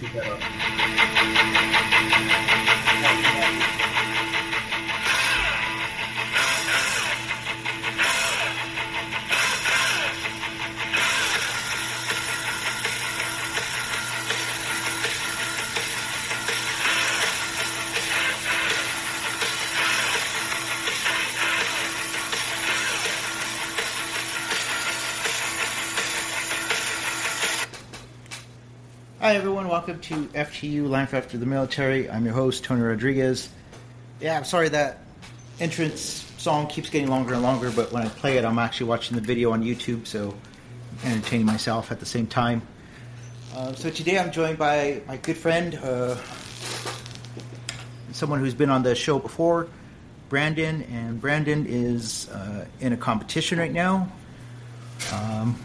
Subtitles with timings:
[0.00, 0.30] Keep that
[3.82, 3.87] up.
[29.28, 29.68] Hi, everyone.
[29.68, 32.08] Welcome to FTU Life After the Military.
[32.08, 33.50] I'm your host, Tony Rodriguez.
[34.20, 35.00] Yeah, I'm sorry that
[35.60, 36.00] entrance
[36.38, 39.20] song keeps getting longer and longer, but when I play it, I'm actually watching the
[39.20, 40.34] video on YouTube, so
[41.04, 42.62] entertaining myself at the same time.
[43.54, 46.16] Uh, so today I'm joined by my good friend, uh,
[48.12, 49.68] someone who's been on the show before,
[50.30, 54.10] Brandon, and Brandon is uh, in a competition right now.
[55.12, 55.60] Um,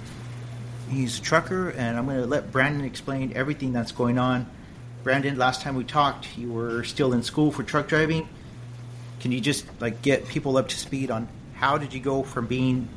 [0.89, 4.49] He's a trucker, and I'm going to let Brandon explain everything that's going on.
[5.03, 8.27] Brandon, last time we talked, you were still in school for truck driving.
[9.19, 12.47] Can you just like get people up to speed on how did you go from
[12.47, 12.87] being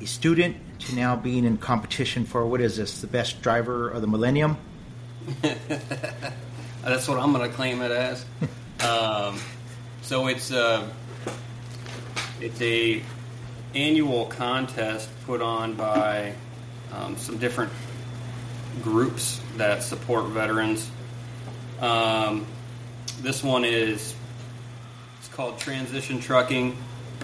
[0.00, 4.00] a student to now being in competition for what is this, the best driver of
[4.00, 4.56] the millennium?
[6.82, 8.24] That's what I'm going to claim it as.
[8.80, 9.38] um,
[10.02, 10.86] so it's uh,
[12.40, 13.02] it's a
[13.74, 16.34] annual contest put on by
[16.92, 17.72] um, some different
[18.82, 20.90] groups that support veterans.
[21.80, 22.46] Um,
[23.20, 24.14] this one is
[25.18, 26.76] it's called Transition Trucking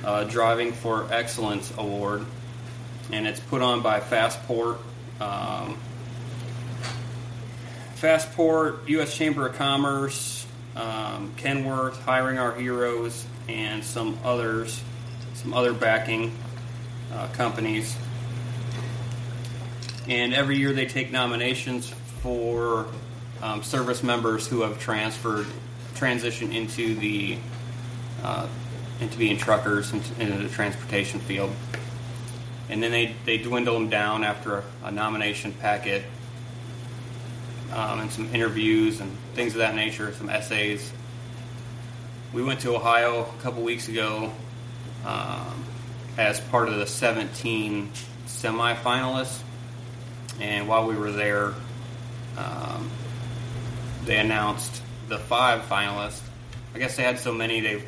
[0.05, 2.25] uh, Driving for Excellence Award,
[3.13, 4.79] and it's put on by Fastport.
[5.21, 5.79] Um,
[7.97, 9.17] Fastport, U.S.
[9.17, 14.83] Chamber of Commerce, um, Kenworth, Hiring Our Heroes, and some others,
[15.35, 16.37] some other backing
[17.13, 17.97] uh, companies.
[20.09, 21.89] And every year they take nominations
[22.21, 22.87] for
[23.43, 25.47] um, service members who have transferred,
[25.95, 27.39] transitioned into the
[28.23, 28.47] uh,
[29.01, 31.53] into being truckers into, into the transportation field.
[32.69, 36.05] And then they, they dwindle them down after a, a nomination packet
[37.73, 40.93] um, and some interviews and things of that nature, some essays.
[42.33, 44.33] We went to Ohio a couple weeks ago
[45.05, 45.65] um,
[46.17, 47.91] as part of the 17
[48.27, 49.41] semifinalists,
[50.41, 51.55] and while we were there,
[52.37, 52.91] um,
[54.05, 56.23] they announced the five finalists.
[56.75, 57.83] I guess they had so many they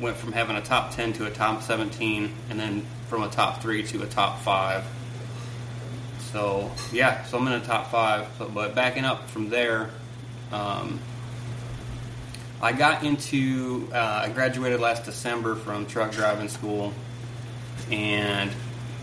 [0.00, 3.62] went from having a top 10 to a top 17, and then from a top
[3.62, 4.84] three to a top five.
[6.32, 8.28] So yeah, so I'm in the top five.
[8.38, 9.90] So, but backing up from there,
[10.52, 11.00] um,
[12.60, 13.88] I got into.
[13.92, 16.92] Uh, I graduated last December from truck driving school,
[17.90, 18.50] and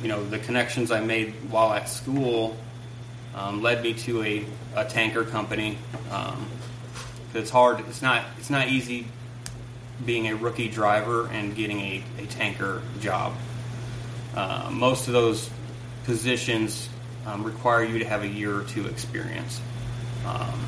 [0.03, 2.55] you know the connections I made while at school
[3.35, 5.77] um, led me to a, a tanker company.
[6.09, 6.47] Um,
[7.33, 7.81] it's hard.
[7.81, 8.25] It's not.
[8.37, 9.07] It's not easy
[10.05, 13.33] being a rookie driver and getting a, a tanker job.
[14.35, 15.49] Uh, most of those
[16.05, 16.89] positions
[17.25, 19.61] um, require you to have a year or two experience.
[20.25, 20.59] Um,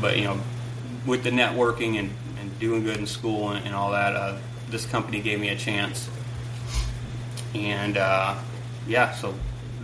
[0.00, 0.40] but you know,
[1.06, 4.38] with the networking and, and doing good in school and, and all that, uh,
[4.70, 6.08] this company gave me a chance.
[7.54, 8.36] And uh,
[8.86, 9.34] yeah, so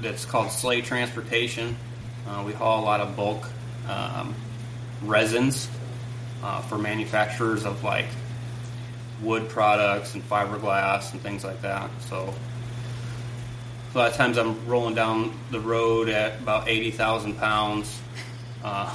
[0.00, 1.77] that's called Sleigh Transportation.
[2.27, 3.49] Uh, we haul a lot of bulk
[3.88, 4.34] um,
[5.03, 5.69] resins
[6.43, 8.06] uh, for manufacturers of like
[9.22, 11.91] wood products and fiberglass and things like that.
[12.09, 12.33] So
[13.94, 18.00] a lot of times I'm rolling down the road at about 80,000 pounds,
[18.62, 18.87] uh,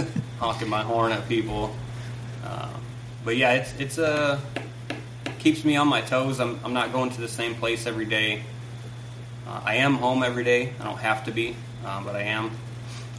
[0.38, 1.74] honking my horn at people.
[2.44, 2.72] Uh,
[3.24, 4.40] but yeah, it's it's a
[5.38, 6.38] keeps me on my toes.
[6.38, 8.44] I'm, I'm not going to the same place every day.
[9.46, 10.72] Uh, I am home every day.
[10.80, 12.50] I don't have to be, uh, but I am.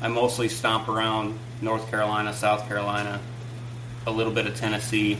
[0.02, 3.20] I mostly stomp around North Carolina, South Carolina,
[4.06, 5.18] a little bit of Tennessee,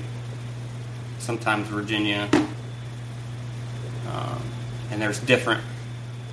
[1.20, 2.30] sometimes Virginia.
[4.12, 4.42] Um,
[4.92, 5.64] and there's different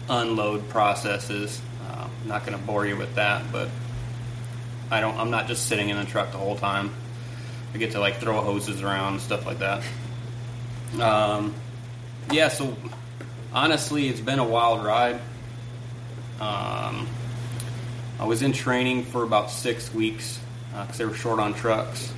[0.08, 1.60] unload processes.
[1.88, 3.68] Uh, I'm not going to bore you with that, but
[4.90, 5.16] I don't.
[5.16, 6.90] I'm not just sitting in the truck the whole time.
[7.72, 9.82] I get to like throw hoses around and stuff like that.
[11.00, 11.54] Um,
[12.32, 12.76] yeah, so
[13.52, 15.20] honestly, it's been a wild ride.
[16.40, 17.08] Um,
[18.18, 20.38] I was in training for about six weeks
[20.70, 22.12] because uh, they were short on trucks,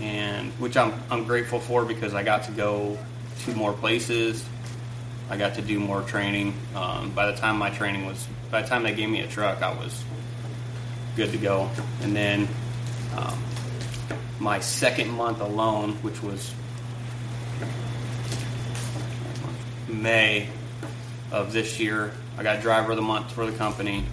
[0.00, 2.98] and which I'm I'm grateful for because I got to go
[3.44, 4.44] to more places.
[5.30, 6.54] I got to do more training.
[6.74, 9.62] Um, by the time my training was, by the time they gave me a truck,
[9.62, 10.04] I was
[11.16, 11.70] good to go.
[12.02, 12.48] And then
[13.16, 13.40] um,
[14.40, 16.52] my second month alone, which was
[19.90, 20.48] May
[21.32, 22.12] of this year.
[22.38, 24.04] I got driver of the month for the company.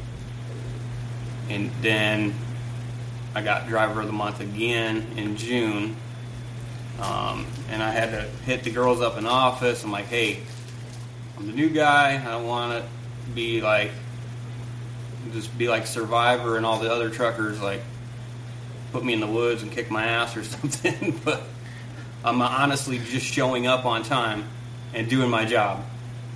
[1.50, 2.36] And then
[3.34, 5.96] I got driver of the month again in June.
[7.00, 9.84] Um, and I had to hit the girls up in the office.
[9.84, 10.40] I'm like, hey,
[11.38, 12.16] I'm the new guy.
[12.16, 12.90] I don't want to
[13.34, 13.92] be like,
[15.32, 17.82] just be like Survivor and all the other truckers, like,
[18.92, 21.20] put me in the woods and kick my ass or something.
[21.24, 21.44] but
[22.24, 24.46] I'm honestly just showing up on time
[24.94, 25.84] and doing my job.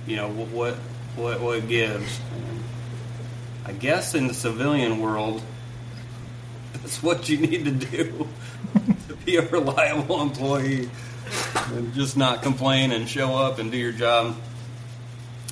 [0.06, 0.74] You know, what, what,
[1.16, 2.20] what, what gives.
[3.64, 5.42] I guess in the civilian world,
[6.72, 8.28] that's what you need to do
[9.08, 10.90] to be a reliable employee
[11.72, 14.36] and just not complain and show up and do your job.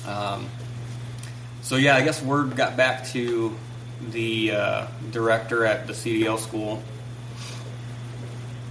[0.05, 0.49] Um,
[1.61, 3.55] so yeah, I guess word got back to
[4.09, 6.81] the uh, director at the CDL school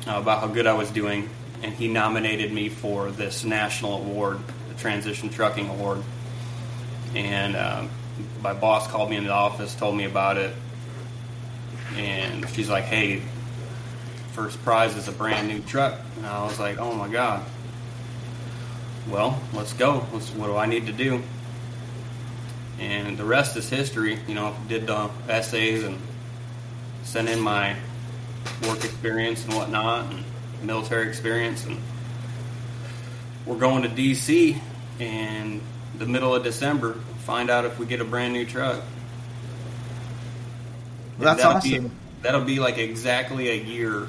[0.07, 1.31] uh, about how good I was doing,
[1.63, 6.03] and he nominated me for this national award, the Transition Trucking Award.
[7.15, 7.91] And um,
[8.43, 10.55] my boss called me in the office, told me about it,
[11.97, 13.23] and she's like, "Hey,
[14.33, 17.45] first prize is a brand new truck." And I was like, "Oh my god."
[19.09, 20.07] Well, let's go.
[20.13, 21.23] Let's, what do I need to do?
[22.79, 24.19] And the rest is history.
[24.29, 25.99] You know, did the essays and
[27.03, 27.77] sent in my
[28.67, 30.25] work experience and whatnot, and
[30.63, 31.79] military experience, and
[33.47, 34.59] we're going to DC
[34.99, 35.61] in
[35.99, 36.95] the middle of December.
[37.25, 38.83] Find out if we get a brand new truck.
[41.19, 41.89] Well, that's that'll awesome.
[41.89, 44.09] Be, that'll be like exactly a year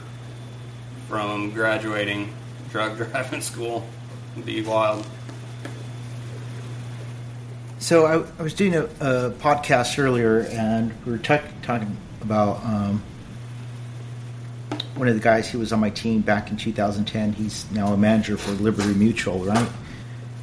[1.07, 2.33] from graduating
[2.71, 3.85] truck driving school.
[4.33, 5.05] It'd be wild.
[7.79, 12.63] So I, I was doing a, a podcast earlier, and we were talk, talking about
[12.63, 13.03] um,
[15.01, 17.33] one of the guys who was on my team back in 2010.
[17.33, 19.67] He's now a manager for Liberty Mutual, right?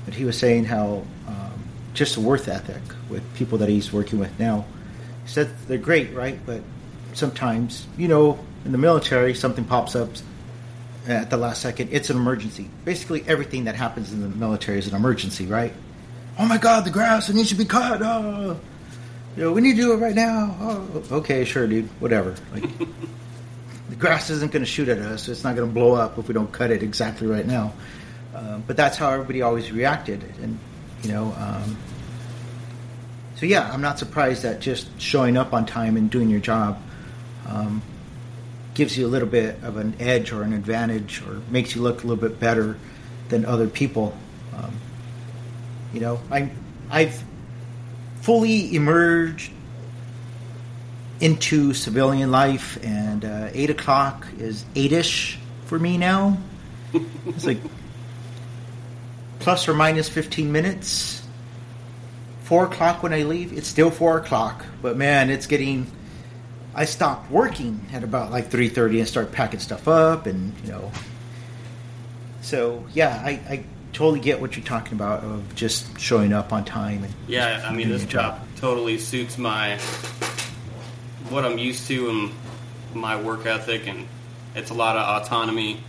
[0.04, 1.62] But he was saying how um,
[1.94, 4.64] just the worth ethic with people that he's working with now.
[5.22, 6.40] He said they're great, right?
[6.44, 6.62] But
[7.12, 10.08] sometimes, you know, in the military, something pops up
[11.06, 11.90] at the last second.
[11.92, 12.68] It's an emergency.
[12.84, 15.72] Basically, everything that happens in the military is an emergency, right?
[16.36, 18.00] oh my god, the grass, it needs to be cut.
[18.02, 18.58] Oh,
[19.36, 20.56] you know, we need to do it right now.
[20.60, 22.34] Oh, okay, sure, dude, whatever.
[22.52, 22.64] Like,
[23.98, 25.28] grass isn't going to shoot at us.
[25.28, 27.72] It's not going to blow up if we don't cut it exactly right now.
[28.34, 30.58] Um, but that's how everybody always reacted, and
[31.02, 31.34] you know.
[31.36, 31.76] Um,
[33.36, 36.80] so yeah, I'm not surprised that just showing up on time and doing your job
[37.48, 37.82] um,
[38.74, 42.04] gives you a little bit of an edge or an advantage, or makes you look
[42.04, 42.76] a little bit better
[43.28, 44.16] than other people.
[44.56, 44.72] Um,
[45.92, 46.50] you know, I,
[46.90, 47.22] I've
[48.20, 49.50] fully emerged
[51.20, 56.38] into civilian life, and uh, eight o'clock is eight-ish for me now.
[57.26, 57.58] it's like
[59.40, 61.22] plus or minus fifteen minutes.
[62.42, 65.90] Four o'clock when I leave, it's still four o'clock, but man, it's getting.
[66.74, 70.70] I stop working at about like three thirty and start packing stuff up, and you
[70.70, 70.90] know.
[72.40, 76.64] So yeah, I, I totally get what you're talking about of just showing up on
[76.64, 79.78] time and Yeah, I mean this job totally suits my
[81.30, 82.32] what I'm used to and
[82.94, 84.06] my work ethic, and
[84.54, 85.82] it's a lot of autonomy.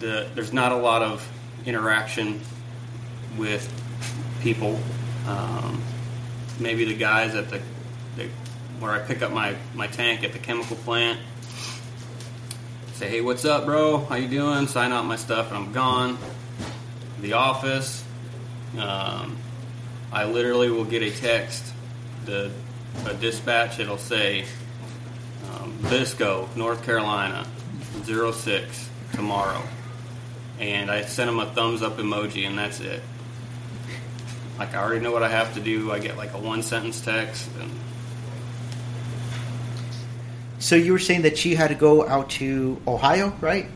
[0.00, 1.26] The there's not a lot of
[1.64, 2.40] interaction
[3.36, 3.66] with
[4.40, 4.78] people.
[5.26, 5.82] Um,
[6.58, 7.60] maybe the guys at the,
[8.16, 8.28] the
[8.80, 11.18] where I pick up my my tank at the chemical plant
[12.98, 14.04] say, "Hey, what's up, bro?
[14.06, 16.18] How you doing?" Sign out my stuff, and I'm gone.
[17.20, 18.04] The office.
[18.76, 19.36] Um,
[20.10, 21.72] I literally will get a text,
[22.24, 22.50] the
[23.06, 23.78] a dispatch.
[23.78, 24.44] It'll say,
[25.52, 27.46] um, "Biscoe, North Carolina,
[28.04, 29.62] 06 tomorrow,"
[30.58, 33.02] and I send them a thumbs up emoji, and that's it.
[34.58, 35.92] Like I already know what I have to do.
[35.92, 37.70] I get like a one sentence text, and
[40.58, 43.66] So you were saying that you had to go out to Ohio, right?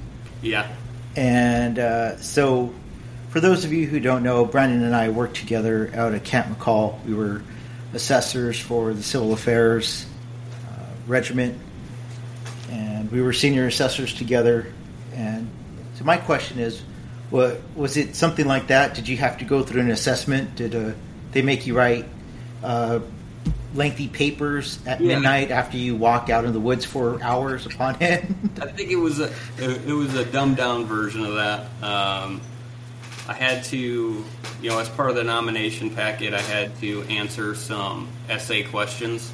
[0.42, 0.66] yeah,
[1.14, 2.74] And uh, so,
[3.30, 6.48] for those of you who don't know, Brandon and I worked together out at Camp
[6.48, 7.00] Mackall.
[7.04, 7.42] We were
[7.94, 10.06] assessors for the Civil Affairs
[10.70, 11.58] uh, Regiment,
[12.70, 14.72] and we were senior assessors together.
[15.14, 15.48] And
[15.96, 16.82] so, my question is,
[17.30, 18.94] what was it something like that?
[18.94, 20.54] Did you have to go through an assessment?
[20.56, 20.92] Did uh,
[21.32, 22.06] they make you write
[22.62, 23.00] uh,
[23.74, 25.14] lengthy papers at Yeah.
[25.14, 28.50] midnight after you walk out in the woods for hours upon end?
[28.60, 31.66] I think it was a it, it was a dumbed down version of that.
[31.82, 32.40] Um,
[33.28, 37.54] I had to, you know, as part of the nomination packet, I had to answer
[37.54, 39.32] some essay questions.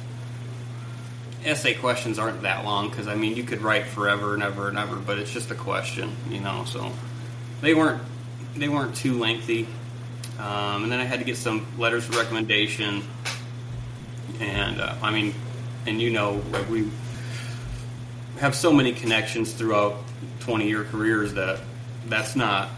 [1.43, 4.77] Essay questions aren't that long because I mean you could write forever and ever and
[4.77, 6.65] ever, but it's just a question, you know.
[6.65, 6.91] So
[7.61, 8.01] they weren't
[8.55, 9.67] they weren't too lengthy.
[10.37, 13.03] Um, and then I had to get some letters of recommendation,
[14.39, 15.33] and uh, I mean,
[15.87, 16.89] and you know, we
[18.39, 19.97] have so many connections throughout
[20.41, 21.59] 20 year careers that
[22.07, 22.69] that's not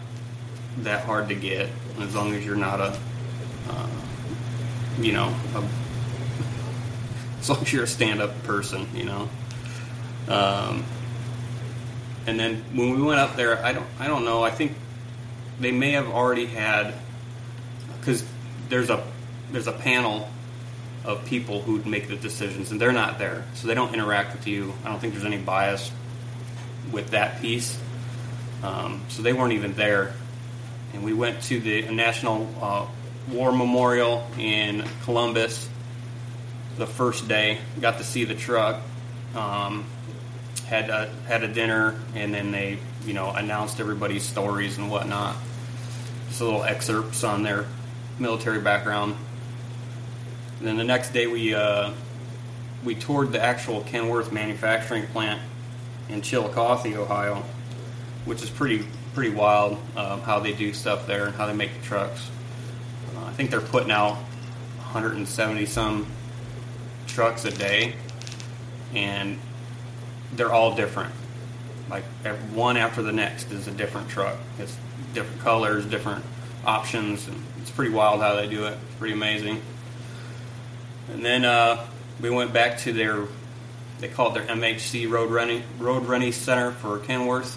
[0.78, 1.68] that hard to get
[2.00, 2.98] as long as you're not a,
[3.68, 3.88] uh,
[4.98, 5.68] you know, a,
[7.40, 9.28] as long as you're a stand up person, you know.
[10.28, 10.84] Um,
[12.26, 14.42] and then when we went up there, I don't, I don't know.
[14.42, 14.76] I think
[15.60, 16.94] they may have already had
[17.98, 18.24] because
[18.68, 19.04] there's a
[19.50, 20.28] there's a panel
[21.04, 24.46] of people who make the decisions, and they're not there, so they don't interact with
[24.46, 24.72] you.
[24.84, 25.90] I don't think there's any bias
[26.90, 27.78] with that piece,
[28.62, 30.14] um, so they weren't even there.
[30.92, 32.86] And we went to the National uh,
[33.30, 35.68] War Memorial in Columbus
[36.76, 37.58] the first day.
[37.80, 38.80] Got to see the truck.
[39.34, 39.86] Um,
[40.66, 45.36] had a, had a dinner, and then they you know announced everybody's stories and whatnot.
[46.28, 47.66] Just a little excerpts on their
[48.18, 49.16] military background.
[50.58, 51.92] And then the next day we uh,
[52.84, 55.40] we toured the actual Kenworth manufacturing plant
[56.08, 57.42] in Chillicothe, Ohio,
[58.24, 61.74] which is pretty pretty wild um, how they do stuff there and how they make
[61.74, 62.30] the trucks.
[63.14, 66.06] Uh, I think they're putting out 170 some
[67.06, 67.94] trucks a day,
[68.94, 69.38] and
[70.32, 71.14] they're all different.
[71.90, 72.04] Like
[72.52, 74.38] one after the next is a different truck.
[74.58, 74.76] It's
[75.12, 76.24] different colors, different
[76.64, 78.78] options, and it's pretty wild how they do it.
[78.86, 79.60] It's pretty amazing.
[81.12, 81.86] And then uh,
[82.20, 83.24] we went back to their,
[83.98, 87.56] they call it their MHC Road Running Road Running Center for Kenworth,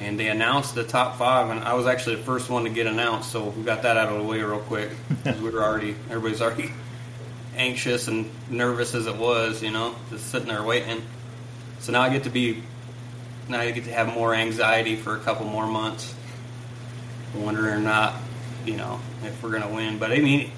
[0.00, 2.86] and they announced the top five, and I was actually the first one to get
[2.86, 4.90] announced, so we got that out of the way real quick
[5.24, 6.72] we were already everybody's already
[7.56, 11.02] anxious and nervous as it was, you know, just sitting there waiting.
[11.80, 12.62] So now I get to be,
[13.48, 16.14] now I get to have more anxiety for a couple more months,
[17.34, 18.14] wondering or not,
[18.64, 19.98] you know, if we're gonna win.
[19.98, 20.50] But I mean,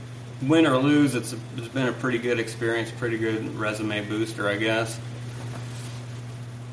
[0.42, 4.48] win or lose, it's, a, it's been a pretty good experience, pretty good resume booster,
[4.48, 5.00] I guess.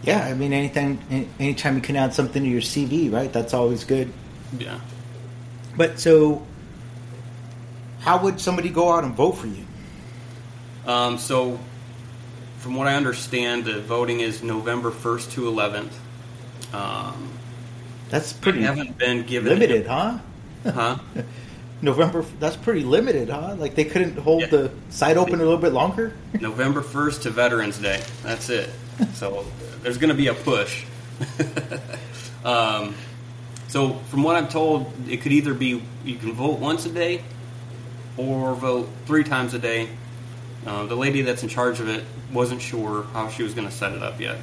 [0.04, 3.32] Yeah, I mean, anything, anytime you can add something to your CV, right?
[3.32, 4.12] That's always good.
[4.58, 4.80] Yeah.
[5.76, 6.46] But so,
[8.00, 9.66] how would somebody go out and vote for you?
[10.88, 11.60] Um, so,
[12.60, 15.92] from what I understand, the voting is November 1st to 11th.
[16.74, 17.30] Um,
[18.10, 18.60] That's pretty.
[18.60, 20.20] I haven't been given limited, huh?
[20.64, 20.98] Huh?
[21.82, 22.24] November.
[22.40, 23.56] That's pretty limited, huh?
[23.58, 24.48] Like they couldn't hold Yeah.
[24.48, 26.14] the site open a little bit longer.
[26.40, 28.02] November 1st to Veterans Day.
[28.24, 28.70] That's it.
[29.14, 29.46] So
[29.82, 30.86] there's going to be a push.
[32.46, 32.96] um,
[33.68, 37.24] so from what I'm told, it could either be you can vote once a day
[38.18, 39.90] or vote three times a day.
[40.66, 43.74] Uh, the lady that's in charge of it wasn't sure how she was going to
[43.74, 44.38] set it up yet.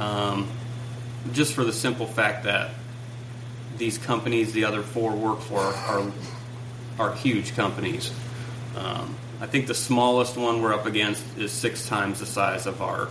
[0.00, 0.48] um,
[1.32, 2.70] just for the simple fact that
[3.76, 6.12] these companies the other four work for are
[6.98, 8.12] are huge companies.
[8.76, 12.80] Um, I think the smallest one we're up against is six times the size of
[12.80, 13.08] our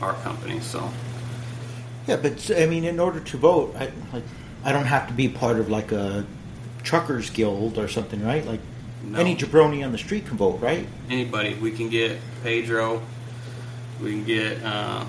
[0.00, 0.58] our company.
[0.60, 0.90] So
[2.08, 4.24] Yeah, but I mean, in order to vote, I like
[4.64, 6.24] I don't have to be part of like a
[6.82, 8.44] truckers guild or something, right?
[8.46, 8.60] Like
[9.04, 9.18] No.
[9.20, 10.86] any jabroni on the street can vote, right?
[11.10, 13.02] anybody, we can get Pedro,
[14.02, 15.04] we can get uh,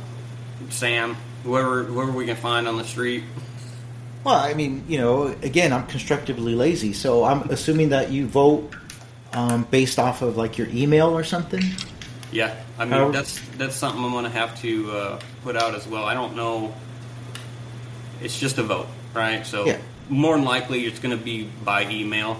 [0.69, 1.15] Sam,
[1.45, 3.23] whoever whoever we can find on the street.
[4.25, 8.75] Well, I mean, you know, again, I'm constructively lazy, so I'm assuming that you vote
[9.33, 11.63] um, based off of like your email or something.
[12.31, 15.75] Yeah, I mean How- that's that's something I'm going to have to uh, put out
[15.75, 16.05] as well.
[16.05, 16.73] I don't know.
[18.21, 19.45] It's just a vote, right?
[19.45, 19.77] So Yeah.
[20.09, 22.39] more than likely, it's going to be by email.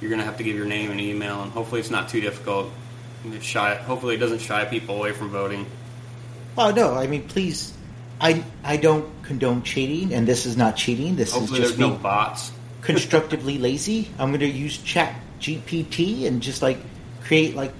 [0.00, 2.20] You're going to have to give your name and email, and hopefully, it's not too
[2.20, 2.70] difficult.
[3.24, 3.74] It's Shy.
[3.74, 5.66] Hopefully, it doesn't shy people away from voting.
[6.54, 7.72] Well, no, I mean, please,
[8.20, 11.16] I I don't condone cheating, and this is not cheating.
[11.16, 12.52] This Hopefully, is just no bots.
[12.82, 14.08] constructively lazy.
[14.18, 16.78] I'm going to use Chat GPT and just like
[17.24, 17.72] create like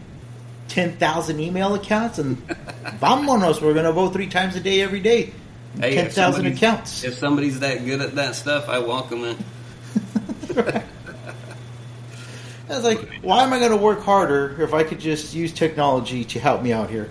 [0.69, 2.37] ten thousand email accounts, and
[3.01, 3.61] vamonos.
[3.61, 5.33] We're going to vote three times a day every day.
[5.79, 7.05] Hey, ten if thousand somebody's- accounts.
[7.05, 9.37] If somebody's that good at that stuff, I welcome it.
[12.69, 15.53] I was like, why am I going to work harder if I could just use
[15.53, 17.09] technology to help me out here?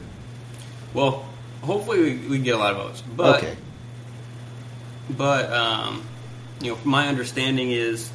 [0.94, 1.26] Well,
[1.62, 3.02] hopefully, we, we get a lot of votes.
[3.16, 3.56] But okay.
[5.12, 6.04] But um,
[6.62, 8.10] you know, my understanding is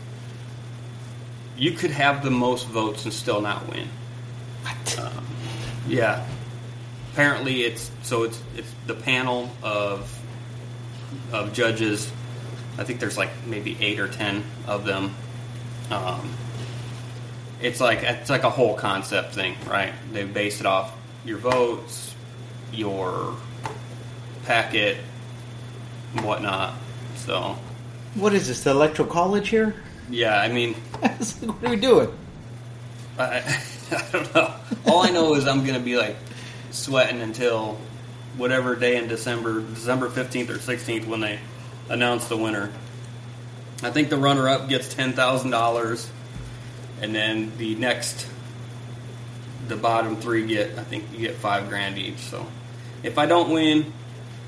[1.61, 3.87] you could have the most votes and still not win.
[4.63, 5.13] What?
[5.87, 6.27] Yeah.
[7.13, 10.19] Apparently, it's so it's it's the panel of
[11.33, 12.11] of judges.
[12.79, 15.15] I think there's like maybe eight or ten of them.
[15.91, 16.33] Um,
[17.61, 19.93] it's like it's like a whole concept thing, right?
[20.13, 22.15] They base it off your votes,
[22.73, 23.37] your
[24.47, 24.97] packet,
[26.15, 26.75] and whatnot.
[27.17, 27.57] So
[28.15, 28.65] What is this?
[28.65, 29.75] The electoral college here?
[30.11, 32.13] Yeah, I mean, what are we doing?
[33.19, 33.39] I,
[33.91, 34.55] I don't know.
[34.87, 36.17] All I know is I'm gonna be like
[36.71, 37.79] sweating until
[38.37, 41.39] whatever day in December, December 15th or 16th, when they
[41.89, 42.73] announce the winner.
[43.83, 46.11] I think the runner-up gets ten thousand dollars,
[47.01, 48.27] and then the next,
[49.69, 52.19] the bottom three get I think you get five grand each.
[52.19, 52.47] So
[53.03, 53.93] if I don't win,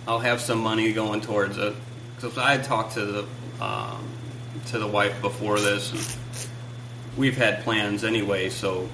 [0.07, 1.75] I'll have some money going towards it.
[2.17, 3.27] Because I had talked to the
[3.61, 4.12] um,
[4.67, 5.93] to the wife before this.
[5.93, 6.49] And,
[7.17, 8.89] we've had plans anyway, so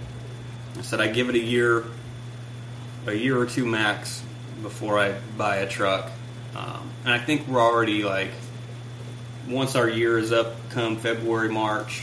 [0.76, 1.84] I said I give it a year,
[3.06, 4.22] a year or two max
[4.62, 6.10] before I buy a truck.
[6.56, 8.30] Um, and I think we're already like,
[9.48, 12.02] once our year is up, come February, March,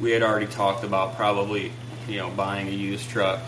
[0.00, 1.72] we had already talked about probably,
[2.08, 3.40] you know, buying a used truck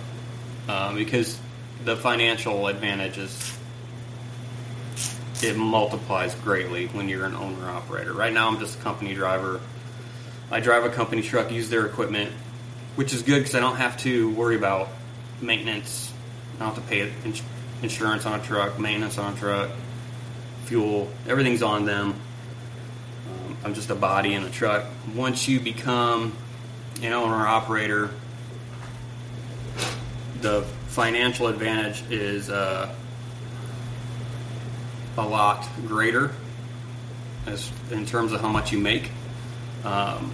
[0.69, 1.39] um, because
[1.85, 3.59] the financial advantage is
[5.45, 8.13] it multiplies greatly when you're an owner operator.
[8.13, 9.61] Right now, I'm just a company driver.
[10.51, 12.31] I drive a company truck, use their equipment,
[12.97, 14.89] which is good because I don't have to worry about
[15.41, 16.13] maintenance.
[16.57, 17.13] I don't have to pay
[17.83, 19.71] insurance on a truck, maintenance on a truck,
[20.65, 21.09] fuel.
[21.29, 22.15] Everything's on them.
[23.29, 24.87] Um, I'm just a body in a truck.
[25.15, 26.37] Once you become
[27.03, 28.11] an owner operator,
[30.41, 32.95] the financial advantage is uh,
[35.17, 36.33] a lot greater
[37.47, 39.11] as in terms of how much you make.
[39.85, 40.33] Um,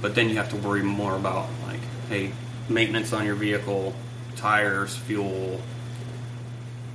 [0.00, 2.32] but then you have to worry more about like, hey,
[2.68, 3.94] maintenance on your vehicle,
[4.36, 5.60] tires, fuel.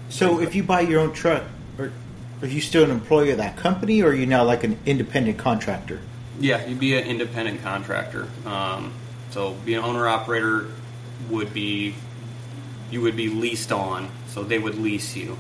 [0.09, 1.43] So if you buy your own truck,
[1.79, 1.91] are,
[2.41, 5.37] are you still an employee of that company, or are you now like an independent
[5.37, 6.01] contractor?
[6.39, 8.27] Yeah, you'd be an independent contractor.
[8.45, 8.93] Um,
[9.31, 10.67] so be an owner operator
[11.29, 11.95] would be
[12.91, 15.37] you would be leased on, so they would lease you.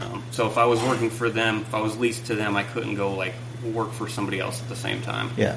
[0.00, 2.64] Um, so if I was working for them, if I was leased to them, I
[2.64, 3.34] couldn't go like
[3.74, 5.30] work for somebody else at the same time.
[5.36, 5.56] Yeah.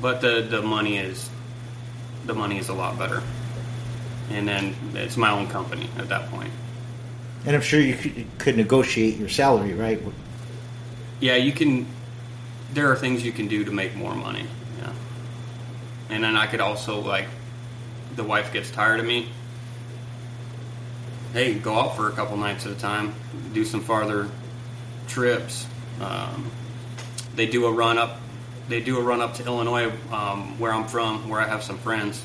[0.00, 1.30] But the the money is
[2.26, 3.22] the money is a lot better,
[4.30, 6.50] and then it's my own company at that point.
[7.46, 10.00] And I'm sure you could, could negotiate your salary, right?
[11.20, 11.86] Yeah, you can.
[12.74, 14.46] There are things you can do to make more money.
[14.78, 14.92] Yeah,
[16.10, 17.28] and then I could also like,
[18.16, 19.30] the wife gets tired of me.
[21.36, 23.14] Hey, go out for a couple nights at a time,
[23.52, 24.30] do some farther
[25.06, 25.66] trips.
[26.00, 26.50] Um,
[27.34, 28.18] they do a run up.
[28.70, 31.76] They do a run up to Illinois, um, where I'm from, where I have some
[31.76, 32.24] friends.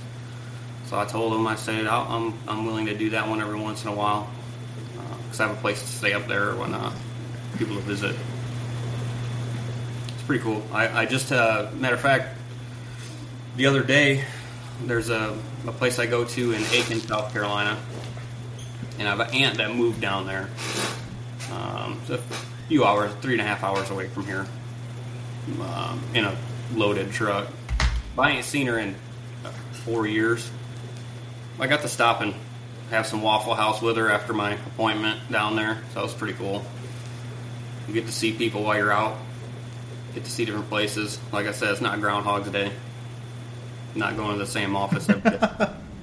[0.85, 3.83] So I told them, I said, I'm I'm willing to do that one every once
[3.83, 4.29] in a while,
[5.25, 6.93] because I have a place to stay up there or whatnot,
[7.57, 8.15] people to visit.
[10.13, 10.63] It's pretty cool.
[10.71, 12.37] I, I just, uh, matter of fact,
[13.57, 14.23] the other day,
[14.85, 17.77] there's a, a place I go to in Aiken, South Carolina,
[19.01, 20.47] and I have an aunt that moved down there.
[21.51, 22.19] Um, a
[22.67, 24.45] few hours, three and a half hours away from here,
[25.59, 26.37] um, in a
[26.75, 27.47] loaded truck.
[28.15, 28.95] But I ain't seen her in
[29.85, 30.49] four years.
[31.59, 32.35] I got to stop and
[32.91, 36.33] have some Waffle House with her after my appointment down there, so that was pretty
[36.33, 36.63] cool.
[37.87, 39.17] You get to see people while you're out.
[40.13, 41.19] Get to see different places.
[41.31, 42.71] Like I said, it's not Groundhog's Day.
[43.95, 45.31] Not going to the same office every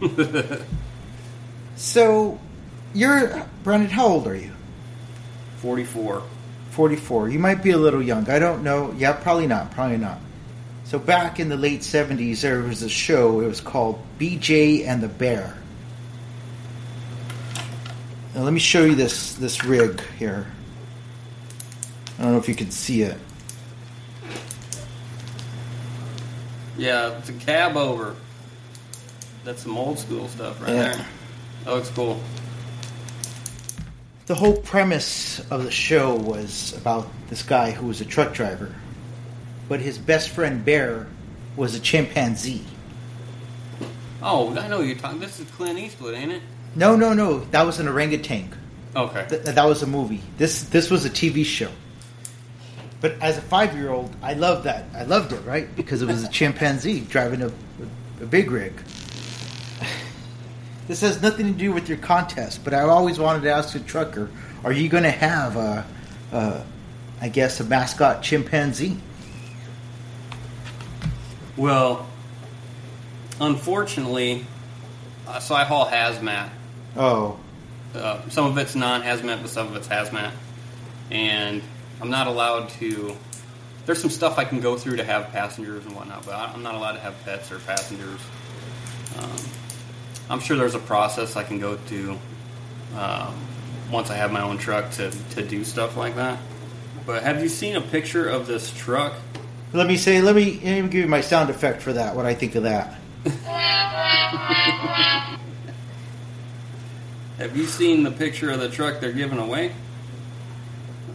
[0.01, 0.63] day.
[1.79, 2.41] So,
[2.95, 3.89] you're Brandon.
[3.91, 4.53] How old are you?
[5.59, 6.23] 44.
[6.71, 7.29] 44.
[7.31, 8.29] You might be a little young.
[8.31, 8.95] I don't know.
[8.97, 9.71] Yeah, probably not.
[9.73, 10.19] Probably not.
[10.85, 13.41] So back in the late 70s, there was a show.
[13.41, 15.55] It was called BJ and the Bear.
[18.35, 20.47] Now let me show you this this rig here.
[22.19, 23.19] I don't know if you can see it.
[26.77, 28.15] Yeah, it's a cab over.
[29.45, 30.93] That's some old school stuff right Yeah.
[30.93, 31.07] there.
[31.65, 32.21] That looks cool.
[34.29, 38.75] The whole premise of the show was about this guy who was a truck driver,
[39.71, 41.07] but his best friend Bear
[41.57, 42.63] was a chimpanzee.
[44.23, 45.19] Oh, I know you're talking.
[45.19, 46.43] This is Clint Eastwood, ain't it?
[46.75, 47.39] No, no, no.
[47.53, 48.51] That was an orangutan.
[48.95, 49.25] Okay.
[49.31, 50.21] Th- that was a movie.
[50.37, 51.71] This this was a TV show.
[53.01, 54.85] But as a five year old, I loved that.
[54.95, 55.75] I loved it, right?
[55.75, 57.51] Because it was a chimpanzee driving a,
[58.21, 58.75] a big rig.
[60.89, 63.81] This has nothing to do with your contest, but I always wanted to ask a
[63.81, 64.31] trucker:
[64.65, 65.87] Are you going to have a,
[66.33, 66.65] a,
[67.21, 68.97] I guess, a mascot chimpanzee?
[71.57, 72.07] Well,
[73.41, 74.47] unfortunately,
[75.27, 76.49] Uh, so I haul hazmat.
[76.97, 77.39] Oh,
[77.95, 80.33] Uh, some of it's non-hazmat, but some of it's hazmat.
[81.11, 81.63] And
[82.01, 83.15] I'm not allowed to.
[83.85, 86.75] There's some stuff I can go through to have passengers and whatnot, but I'm not
[86.75, 88.21] allowed to have pets or passengers.
[89.19, 89.37] Um,
[90.31, 92.19] I'm sure there's a process I can go to
[92.97, 93.35] um,
[93.91, 96.39] once I have my own truck to, to do stuff like that.
[97.07, 99.15] But have you seen a picture of this truck?
[99.73, 100.21] let me say.
[100.21, 102.17] Let me, let me give you my sound effect for that.
[102.17, 102.99] What I think of that.
[107.39, 109.73] Have you seen the picture of the truck they're giving away?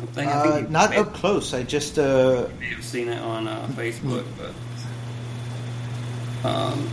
[0.01, 1.53] I think, I think Uh, not may, up close.
[1.53, 4.53] I just uh, may have seen it on uh, Facebook, but
[6.49, 6.87] um,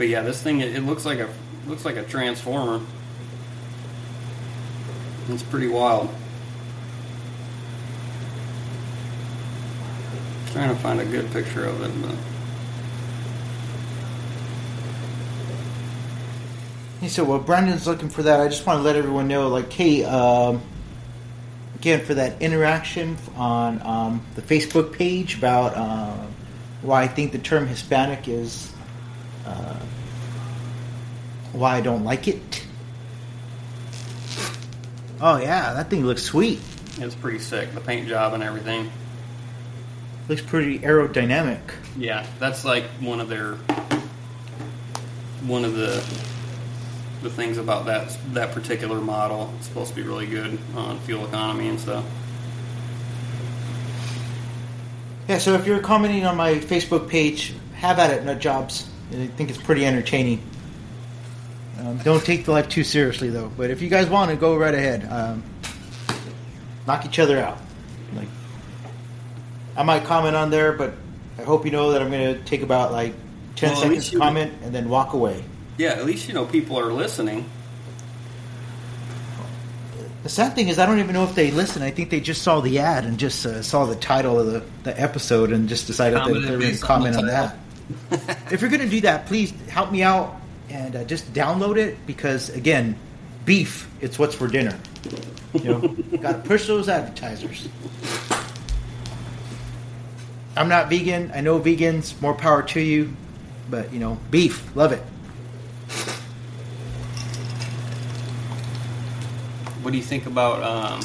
[0.00, 1.28] but yeah, this thing it, it looks like a
[1.66, 2.80] looks like a transformer.
[5.28, 6.08] It's pretty wild.
[10.52, 12.16] Trying to find a good picture of it, but.
[17.02, 18.40] He said, "Well, Brandon's looking for that.
[18.40, 20.62] I just want to let everyone know, like, hey, um,
[21.74, 26.26] again, for that interaction on um, the Facebook page about uh,
[26.80, 28.72] why I think the term Hispanic is
[29.46, 29.78] uh,
[31.52, 32.64] why I don't like it.
[35.20, 36.60] Oh yeah, that thing looks sweet.
[36.98, 37.72] It's pretty sick.
[37.74, 38.90] The paint job and everything.
[40.28, 41.60] Looks pretty aerodynamic.
[41.96, 43.56] Yeah, that's like one of their
[45.46, 46.04] one of the
[47.22, 49.52] the things about that that particular model.
[49.58, 52.04] It's supposed to be really good on fuel economy and stuff.
[55.28, 58.89] Yeah, so if you're commenting on my Facebook page, have at it, nut jobs.
[59.12, 60.42] I think it's pretty entertaining.
[61.78, 63.50] Um, don't take the life too seriously, though.
[63.56, 65.06] But if you guys want to, go right ahead.
[65.10, 65.42] Um,
[66.86, 67.58] knock each other out.
[68.14, 68.28] Like,
[69.76, 70.94] I might comment on there, but
[71.38, 73.14] I hope you know that I'm going to take about like
[73.56, 75.42] ten Well, seconds to comment and then walk away.
[75.78, 77.48] Yeah, at least you know people are listening.
[80.22, 81.80] The sad thing is, I don't even know if they listen.
[81.80, 84.62] I think they just saw the ad and just uh, saw the title of the,
[84.82, 87.56] the episode and just decided that they were going to based on comment on that.
[88.10, 88.36] Title.
[88.50, 90.36] if you're going to do that, please help me out
[90.68, 92.96] and uh, just download it because, again,
[93.44, 94.78] beef, it's what's for dinner.
[95.54, 95.80] You know,
[96.20, 97.68] got to push those advertisers.
[100.56, 101.32] I'm not vegan.
[101.34, 103.14] I know vegans, more power to you.
[103.70, 105.02] But, you know, beef, love it.
[109.82, 111.00] What do you think about um,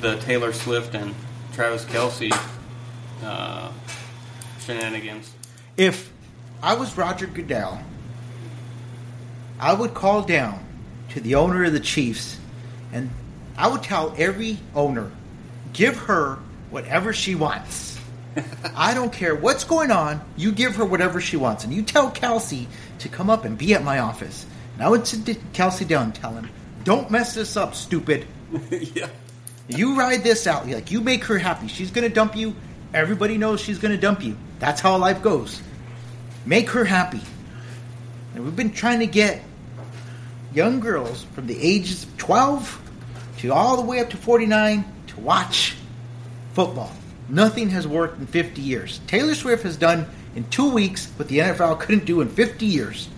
[0.00, 1.14] the Taylor Swift and
[1.52, 2.30] Travis Kelce
[3.22, 3.72] uh,
[4.68, 5.32] shenanigans?
[5.76, 6.12] If
[6.62, 7.80] I was Roger Goodell,
[9.58, 10.64] I would call down
[11.10, 12.38] to the owner of the Chiefs
[12.92, 13.10] and
[13.56, 15.10] I would tell every owner,
[15.72, 16.38] give her
[16.70, 17.98] whatever she wants.
[18.76, 21.64] I don't care what's going on, you give her whatever she wants.
[21.64, 22.66] And you tell Kelce
[23.00, 24.46] to come up and be at my office.
[24.74, 26.48] And I would sit Kelce down and tell him,
[26.84, 28.26] don't mess this up, stupid.
[28.70, 29.08] yeah.
[29.66, 30.68] You ride this out.
[30.68, 31.68] Like you make her happy.
[31.68, 32.54] She's gonna dump you.
[32.94, 34.36] Everybody knows she's gonna dump you.
[34.58, 35.62] That's how life goes.
[36.46, 37.20] Make her happy.
[38.34, 39.42] And we've been trying to get
[40.54, 42.80] young girls from the ages of 12
[43.38, 45.76] to all the way up to 49 to watch
[46.54, 46.92] football.
[47.28, 49.00] Nothing has worked in 50 years.
[49.06, 53.08] Taylor Swift has done in two weeks what the NFL couldn't do in 50 years.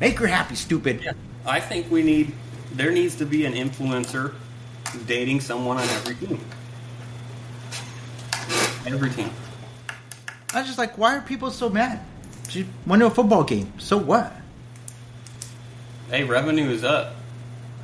[0.00, 1.00] Make her happy, stupid.
[1.02, 1.12] Yeah.
[1.46, 2.32] I think we need
[2.72, 4.34] there needs to be an influencer
[5.06, 6.40] dating someone on every team.
[8.86, 9.30] Every team.
[10.54, 12.00] I was just like, why are people so mad?
[12.48, 13.72] She went to a football game.
[13.78, 14.32] So what?
[16.10, 17.14] Hey, revenue is up.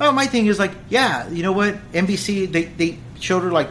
[0.01, 1.75] Oh, my thing is like, yeah, you know what?
[1.91, 3.69] NBC they they showed her like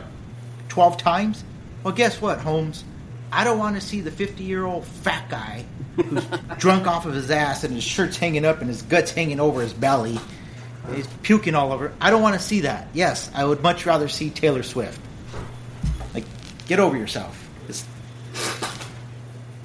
[0.69, 1.45] twelve times.
[1.85, 2.85] Well, guess what, Holmes?
[3.31, 5.65] I don't want to see the fifty-year-old fat guy
[5.97, 6.25] who's
[6.59, 9.61] drunk off of his ass and his shirt's hanging up and his guts hanging over
[9.61, 10.19] his belly.
[10.95, 11.93] He's puking all over.
[12.01, 12.89] I don't want to see that.
[12.95, 15.01] Yes, I would much rather see Taylor Swift.
[16.69, 17.47] Get over yourself.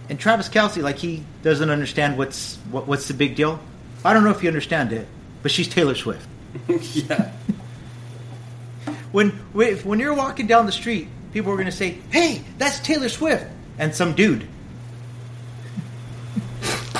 [0.10, 3.60] And Travis Kelce, like he doesn't understand what's what, what's the big deal.
[4.04, 5.08] I don't know if you understand it,
[5.42, 6.28] but she's Taylor Swift.
[6.68, 7.32] yeah.
[9.12, 13.10] When when you're walking down the street, people are going to say, "Hey, that's Taylor
[13.10, 13.46] Swift,"
[13.78, 14.48] and some dude.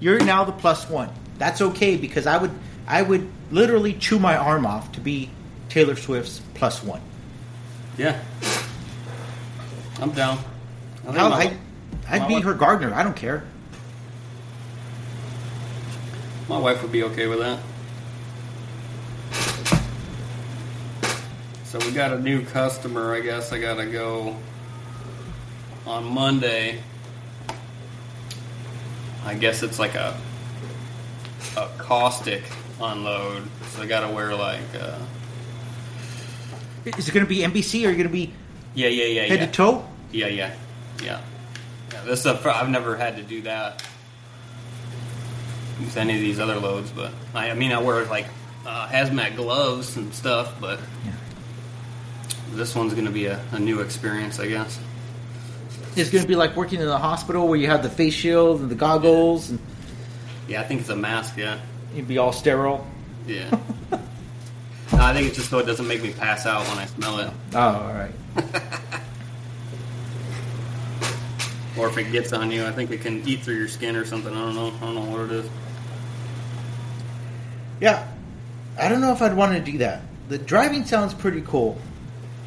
[0.00, 1.10] You're now the plus one.
[1.38, 2.52] That's okay because I would
[2.86, 5.30] I would literally chew my arm off to be
[5.68, 7.00] Taylor Swift's plus one.
[7.96, 8.22] Yeah.
[10.00, 10.38] I'm down.
[11.06, 11.56] I Hell, my- I,
[12.08, 12.94] I'd my be wife- her gardener.
[12.94, 13.44] I don't care.
[16.48, 17.60] My wife would be okay with that.
[21.64, 23.14] So we got a new customer.
[23.14, 24.36] I guess I gotta go
[25.86, 26.80] on Monday,
[29.24, 30.18] I guess it's like a
[31.56, 32.42] a caustic
[32.80, 34.98] unload, so I got to wear like uh,
[36.84, 38.32] Is it going to be NBC or are you going to be
[38.78, 39.84] yeah yeah yeah head yeah to toe?
[40.12, 40.54] yeah yeah
[41.02, 41.20] yeah
[41.92, 42.02] yeah.
[42.04, 43.82] This stuff I've never had to do that
[45.80, 48.26] with any of these other loads, but I, I mean I wear like
[48.66, 51.12] uh, hazmat gloves and stuff, but Yeah.
[52.52, 54.78] this one's going to be a, a new experience, I guess.
[55.96, 58.60] It's going to be like working in the hospital where you have the face shield
[58.60, 59.58] and the goggles and
[60.48, 61.36] Yeah, I think it's a mask.
[61.36, 61.58] Yeah.
[61.94, 62.86] you'd be all sterile.
[63.26, 63.50] Yeah.
[64.92, 67.18] no, I think it's just so it doesn't make me pass out when I smell
[67.20, 68.12] it, Oh, all right.
[71.78, 74.04] or if it gets on you, I think it can eat through your skin or
[74.04, 74.34] something.
[74.34, 74.68] I don't know.
[74.68, 75.50] I don't know what it is.
[77.80, 78.06] Yeah.
[78.78, 80.02] I don't know if I'd want to do that.
[80.28, 81.78] The driving sounds pretty cool.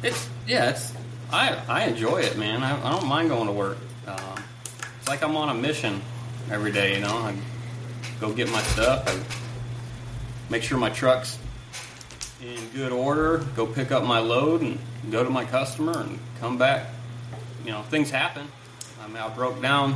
[0.02, 0.70] It's yeah.
[0.70, 0.92] It's
[1.32, 2.62] I I enjoy it, man.
[2.62, 3.78] I, I don't mind going to work.
[4.06, 4.42] Um,
[4.98, 6.00] it's like I'm on a mission
[6.50, 6.94] every day.
[6.96, 7.34] You know, I
[8.20, 9.04] go get my stuff.
[9.08, 11.38] I make sure my truck's
[12.42, 13.38] in good order.
[13.56, 14.78] Go pick up my load and
[15.10, 16.86] go to my customer and come back.
[17.64, 18.48] You know, things happen.
[19.02, 19.92] I mean, I broke down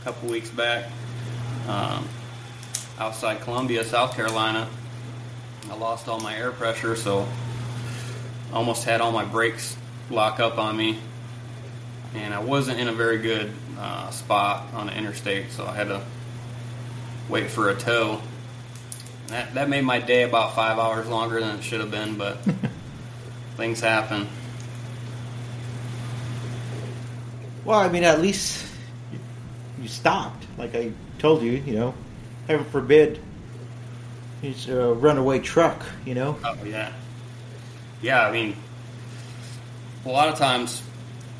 [0.00, 0.90] a couple weeks back
[1.66, 2.06] um,
[2.98, 4.68] outside Columbia, South Carolina.
[5.70, 7.26] I lost all my air pressure, so
[8.52, 9.76] almost had all my brakes
[10.10, 10.98] lock up on me,
[12.14, 15.88] and I wasn't in a very good uh, spot on the interstate, so I had
[15.88, 16.02] to
[17.28, 18.20] wait for a tow.
[19.28, 22.38] That that made my day about five hours longer than it should have been, but
[23.56, 24.28] things happen.
[27.64, 28.64] Well, I mean, at least
[29.12, 29.18] you,
[29.82, 30.44] you stopped.
[30.56, 31.94] Like I told you, you know,
[32.46, 33.20] heaven forbid,
[34.42, 36.38] it's a runaway truck, you know?
[36.44, 36.92] Oh yeah,
[38.02, 38.24] yeah.
[38.24, 38.54] I mean,
[40.04, 40.82] a lot of times,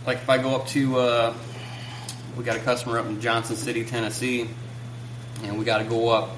[0.04, 1.34] like if I go up to, uh,
[2.36, 4.48] we got a customer up in Johnson City, Tennessee,
[5.44, 6.30] and we got to go up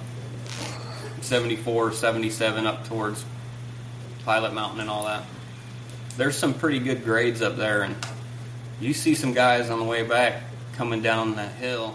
[1.28, 3.22] 74, 77 up towards
[4.24, 5.24] Pilot Mountain and all that.
[6.16, 7.94] There's some pretty good grades up there, and
[8.80, 11.94] you see some guys on the way back coming down that hill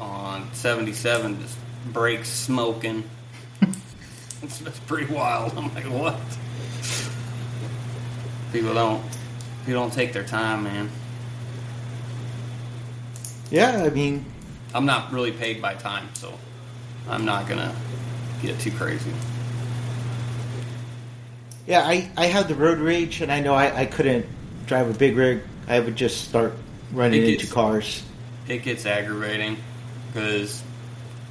[0.00, 1.56] on 77, just
[1.92, 3.04] brakes smoking.
[4.42, 5.56] it's, it's pretty wild.
[5.56, 6.18] I'm like, what?
[8.52, 9.04] People don't,
[9.66, 10.90] people don't take their time, man.
[13.52, 14.24] Yeah, I mean,
[14.74, 16.34] I'm not really paid by time, so
[17.08, 17.72] I'm not gonna
[18.42, 19.10] get too crazy.
[21.66, 24.26] yeah, I, I have the road rage, and I know I, I couldn't
[24.66, 25.42] drive a big rig.
[25.66, 26.54] I would just start
[26.92, 28.02] running It into gets- cars.
[28.48, 29.58] It gets aggravating
[30.12, 30.62] because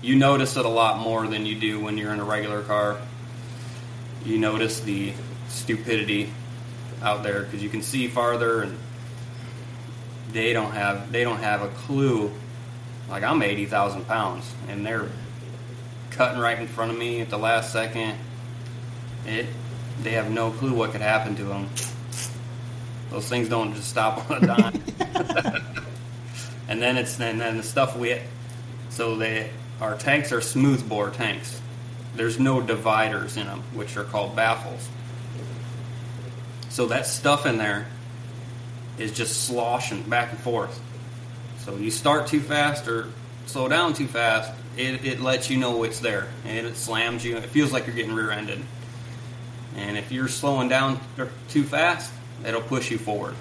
[0.03, 2.99] you notice it a lot more than you do when you're in a regular car.
[4.23, 5.13] You notice the
[5.49, 6.31] stupidity
[7.01, 8.77] out there because you can see farther, and
[10.31, 12.31] they don't have they don't have a clue.
[13.09, 15.09] Like I'm eighty thousand pounds, and they're
[16.17, 18.15] cutting right in front of me at the last second.
[19.25, 19.45] It
[20.01, 21.69] they have no clue what could happen to them.
[23.09, 24.83] Those things don't just stop on a dime.
[26.67, 28.19] and then it's and then the stuff we
[28.89, 31.61] so they our tanks are smooth bore tanks.
[32.15, 34.89] There's no dividers in them, which are called baffles.
[36.69, 37.85] So that stuff in there
[38.97, 40.81] is just sloshing back and forth.
[41.59, 43.09] So you start too fast or
[43.45, 47.37] slow down too fast, it, it lets you know it's there and it slams you.
[47.37, 48.61] It feels like you're getting rear-ended.
[49.75, 50.99] And if you're slowing down
[51.49, 52.11] too fast,
[52.45, 53.35] it'll push you forward.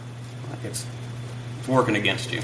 [0.50, 0.86] Like it's
[1.58, 2.42] it's working against you.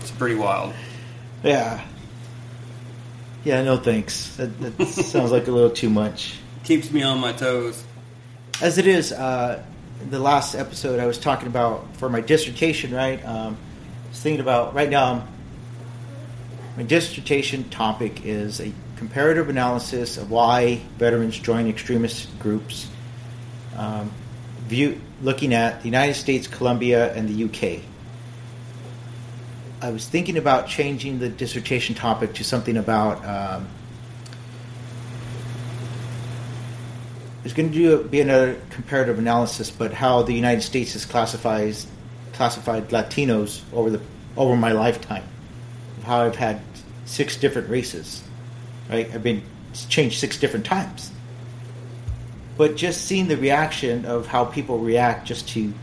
[0.00, 0.74] it's pretty wild.
[1.42, 1.84] Yeah.
[3.44, 4.34] Yeah, no thanks.
[4.36, 6.38] That, that sounds like a little too much.
[6.64, 7.84] Keeps me on my toes.
[8.60, 9.62] As it is, uh,
[10.10, 13.24] the last episode I was talking about for my dissertation, right?
[13.24, 13.56] Um,
[14.04, 15.12] I was thinking about right now.
[15.12, 15.28] um,
[16.76, 22.90] My dissertation topic is a comparative analysis of why veterans join extremist groups.
[23.74, 24.12] Um,
[24.66, 27.82] view looking at the United States, Colombia, and the UK.
[29.80, 33.24] I was thinking about changing the dissertation topic to something about.
[33.24, 33.68] Um,
[37.42, 41.74] it's going to do be another comparative analysis, but how the United States has classified
[42.34, 44.00] classified Latinos over the
[44.36, 45.24] over my lifetime.
[46.06, 46.60] How I've had
[47.04, 48.22] six different races,
[48.88, 49.12] right?
[49.12, 49.42] I've been
[49.88, 51.10] changed six different times.
[52.56, 55.74] But just seeing the reaction of how people react just to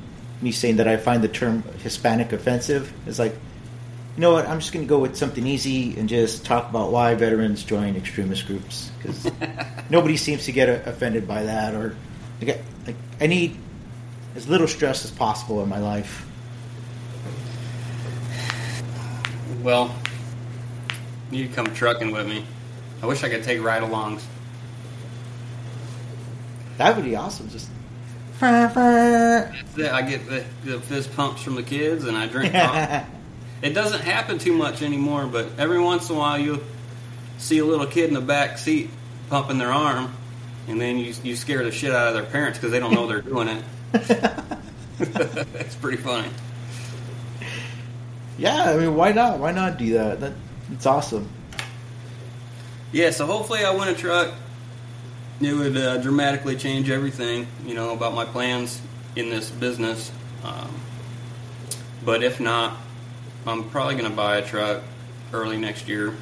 [0.42, 3.34] me saying that I find the term Hispanic offensive is like,
[4.16, 4.48] you know what?
[4.48, 7.98] I'm just going to go with something easy and just talk about why veterans join
[7.98, 9.30] extremist groups because
[9.90, 11.76] nobody seems to get uh, offended by that.
[11.76, 11.98] Or
[12.42, 13.58] I- like I need
[14.38, 16.26] as little stress as possible in my life.
[19.62, 19.94] Well,
[21.34, 22.46] you come trucking with me.
[23.02, 24.22] I wish I could take ride-alongs.
[26.78, 27.50] That would be awesome.
[27.50, 27.70] Just
[29.54, 29.92] That's it.
[29.92, 33.06] I get the, the fist pumps from the kids, and I drink coffee.
[33.62, 36.64] It doesn't happen too much anymore, but every once in a while you
[37.38, 38.90] see a little kid in the back seat
[39.30, 40.14] pumping their arm,
[40.68, 43.08] and then you you scare the shit out of their parents because they don't know
[43.08, 43.64] they're doing it.
[45.00, 46.30] it's pretty funny.
[48.38, 49.40] yeah, I mean, why not?
[49.40, 50.20] Why not do that?
[50.20, 50.34] That
[50.74, 51.30] it's awesome.
[52.92, 54.34] Yeah, so hopefully I win a truck.
[55.40, 58.82] It would uh, dramatically change everything, you know, about my plans
[59.16, 60.12] in this business.
[60.44, 60.76] Um,
[62.04, 62.78] but if not,
[63.46, 64.84] I'm probably going to buy a truck
[65.32, 66.16] early next year.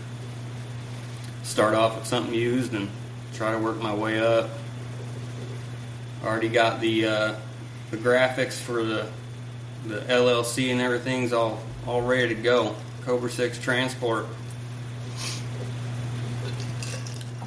[1.43, 2.89] Start off with something used and
[3.33, 4.49] try to work my way up.
[6.23, 7.35] Already got the uh,
[7.89, 9.09] the graphics for the
[9.87, 12.75] the LLC and everything's all all ready to go.
[13.01, 14.27] Cobra Six transport.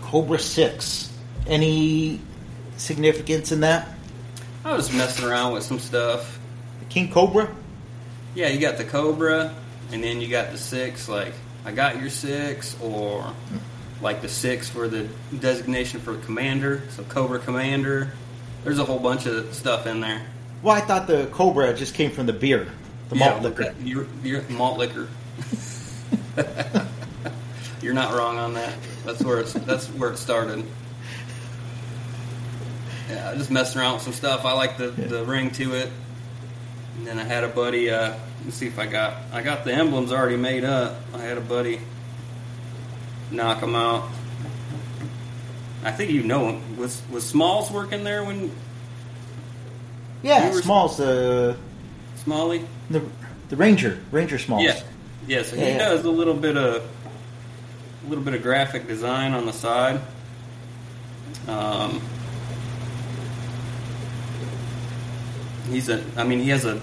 [0.05, 1.11] Cobra Six.
[1.47, 2.21] Any
[2.77, 3.88] significance in that?
[4.64, 6.38] I was messing around with some stuff.
[6.88, 7.55] King Cobra.
[8.35, 9.55] Yeah, you got the Cobra,
[9.93, 11.09] and then you got the six.
[11.09, 11.33] Like
[11.64, 13.35] I got your six, or
[14.01, 16.83] like the six for the designation for commander.
[16.90, 18.12] So Cobra Commander.
[18.62, 20.23] There's a whole bunch of stuff in there.
[20.62, 22.69] Well, I thought the Cobra just came from the beer,
[23.11, 23.75] the malt Yeah, liquor.
[23.83, 25.09] You're, you're malt liquor.
[27.85, 28.75] you're not wrong on that.
[29.05, 30.64] That's where it's that's where it started.
[33.11, 34.47] Yeah, I just messing around with some stuff.
[34.47, 35.90] I like the, the ring to it.
[36.97, 37.90] And then I had a buddy.
[37.90, 40.97] Uh, let's see if I got I got the emblems already made up.
[41.12, 41.81] I had a buddy
[43.31, 44.09] knock them out.
[45.85, 46.77] I think you know him.
[46.79, 48.51] Was was Smalls working there when
[50.23, 51.59] Yeah, Smalls, the
[52.16, 52.64] Smalley?
[52.88, 53.03] the
[53.51, 54.64] the Ranger, Ranger Smalls.
[54.64, 54.81] Yeah,
[55.27, 55.42] yeah.
[55.42, 55.79] So he yeah.
[55.79, 56.88] does a little bit of
[58.05, 60.01] a little bit of graphic design on the side.
[61.49, 62.03] Um,
[65.71, 66.05] he's a.
[66.17, 66.81] I mean, he has a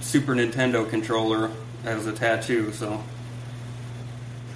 [0.00, 1.50] Super Nintendo controller
[1.84, 3.02] as a tattoo, so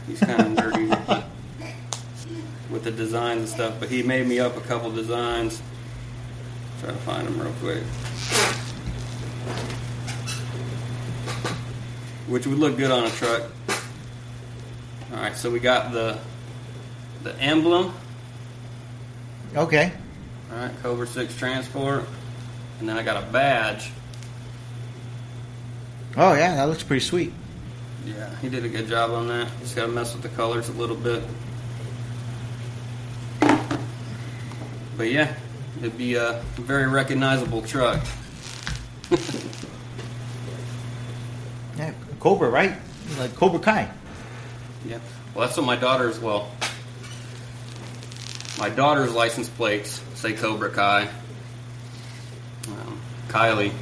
[0.06, 1.24] he's kind of nerdy with the,
[2.70, 3.74] with the designs and stuff.
[3.80, 5.60] But he made me up a couple designs.
[6.80, 7.82] Try to find them real quick.
[12.30, 13.42] which would look good on a truck.
[15.12, 16.18] All right, so we got the
[17.22, 17.92] the emblem.
[19.54, 19.92] Okay.
[20.52, 22.04] All right, Cobra Six Transport,
[22.78, 23.90] and then I got a badge.
[26.16, 27.32] Oh yeah, that looks pretty sweet.
[28.06, 29.48] Yeah, he did a good job on that.
[29.60, 31.22] Just got to mess with the colors a little bit.
[34.96, 35.34] But yeah,
[35.78, 38.00] it'd be a very recognizable truck.
[41.78, 42.76] Yeah, Cobra, right?
[43.18, 43.90] Like Cobra Kai.
[44.86, 44.98] Yeah.
[45.34, 46.18] Well, that's what my daughter's.
[46.18, 46.50] Well,
[48.58, 51.08] my daughter's license plates say Cobra Kai.
[52.68, 53.72] Um, Kylie,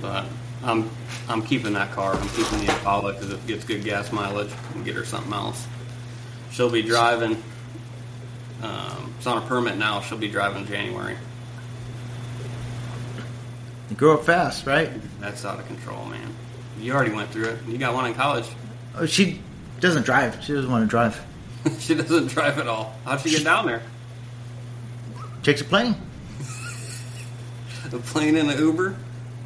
[0.00, 0.26] but
[0.62, 0.90] I'm
[1.28, 2.14] I'm keeping that car.
[2.14, 4.52] I'm keeping the Impala because it gets good gas mileage.
[4.74, 5.66] and get her something else.
[6.50, 7.42] She'll be driving.
[8.62, 10.00] Um, it's on a permit now.
[10.00, 11.16] She'll be driving January.
[13.90, 14.90] You grow up fast, right?
[15.20, 16.34] That's out of control, man.
[16.80, 17.58] You already went through it.
[17.66, 18.46] You got one in college.
[18.96, 19.40] Oh, she
[19.80, 20.42] doesn't drive.
[20.44, 21.20] She doesn't want to drive.
[21.78, 22.94] she doesn't drive at all.
[23.04, 23.82] How'd she get down there?
[25.42, 25.94] Takes a plane.
[27.92, 28.96] A plane and an Uber?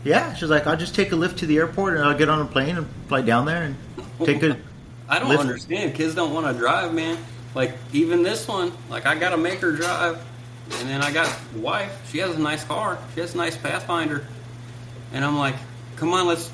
[0.03, 2.40] Yeah, she's like, I'll just take a lift to the airport and I'll get on
[2.40, 3.77] a plane and fly down there and
[4.25, 4.57] take a.
[5.11, 5.95] I don't Lift- understand.
[5.95, 7.19] Kids don't want to drive, man.
[7.55, 10.25] Like even this one, like I got to make her drive,
[10.79, 12.09] and then I got wife.
[12.11, 12.99] She has a nice car.
[13.14, 14.27] She has a nice Pathfinder,
[15.12, 15.57] and I'm like,
[15.97, 16.51] come on, let's.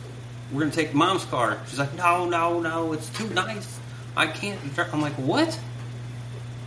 [0.53, 1.61] We're gonna take mom's car.
[1.69, 3.76] She's like, no, no, no, it's too nice.
[4.17, 4.59] I can't.
[4.93, 5.59] I'm like, what?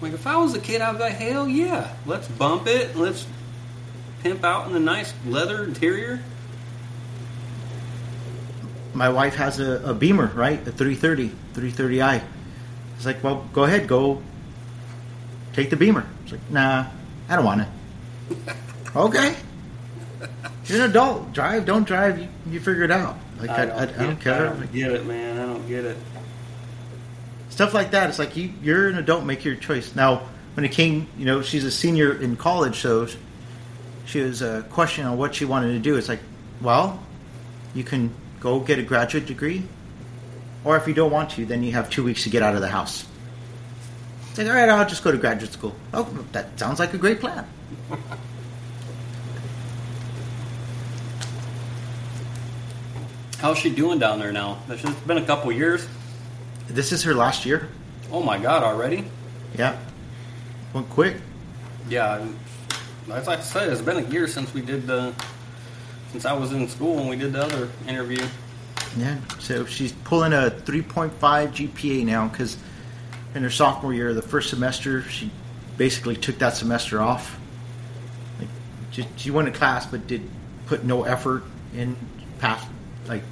[0.02, 2.96] Like if I was a kid, I'd be like, hell yeah, let's bump it.
[2.96, 3.26] Let's
[4.22, 6.20] pimp out in the nice leather interior.
[8.94, 10.60] My wife has a, a Beamer, right?
[10.68, 12.22] A 330, 330i.
[12.96, 14.22] It's like, well, go ahead, go
[15.54, 16.06] take the Beamer.
[16.24, 16.86] It's like, nah,
[17.28, 18.56] I don't want to.
[18.96, 19.36] okay.
[20.66, 21.34] You're an adult.
[21.34, 22.20] Drive, don't drive.
[22.20, 23.18] You, you figure it out.
[23.40, 24.48] Like I, I, I, don't care.
[24.48, 25.40] I don't get it, man.
[25.40, 25.98] I don't get it
[27.60, 28.08] stuff like that.
[28.08, 29.94] It's like you, you're an adult, make your choice.
[29.94, 30.22] Now,
[30.54, 33.06] when it came, you know, she's a senior in college, so
[34.06, 35.98] she was uh, a question on what she wanted to do.
[35.98, 36.22] It's like,
[36.62, 37.04] well,
[37.76, 39.64] you can go get a graduate degree,
[40.64, 42.62] or if you don't want to, then you have two weeks to get out of
[42.62, 43.06] the house.
[44.30, 45.76] It's like, all right, I'll just go to graduate school.
[45.94, 47.46] Oh, that sounds like a great plan.
[53.40, 54.60] How's she doing down there now?
[54.70, 55.86] It's been a couple years.
[56.70, 57.68] This is her last year.
[58.12, 59.06] Oh my god, already?
[59.58, 59.78] Yeah,
[60.74, 61.18] went quick.
[61.90, 62.26] Yeah,
[63.12, 65.14] as I said, it's been a year since we did the
[66.12, 68.24] since I was in school and we did the other interview.
[68.98, 72.58] Yeah, so she's pulling a 3.5 GPA now because
[73.36, 75.30] in her sophomore year, the first semester, she
[75.78, 77.40] basically took that semester off.
[78.40, 78.48] Like,
[78.92, 80.28] she, she went to class but did
[80.66, 81.44] put no effort
[81.76, 81.96] in
[82.40, 82.68] past
[83.08, 83.24] like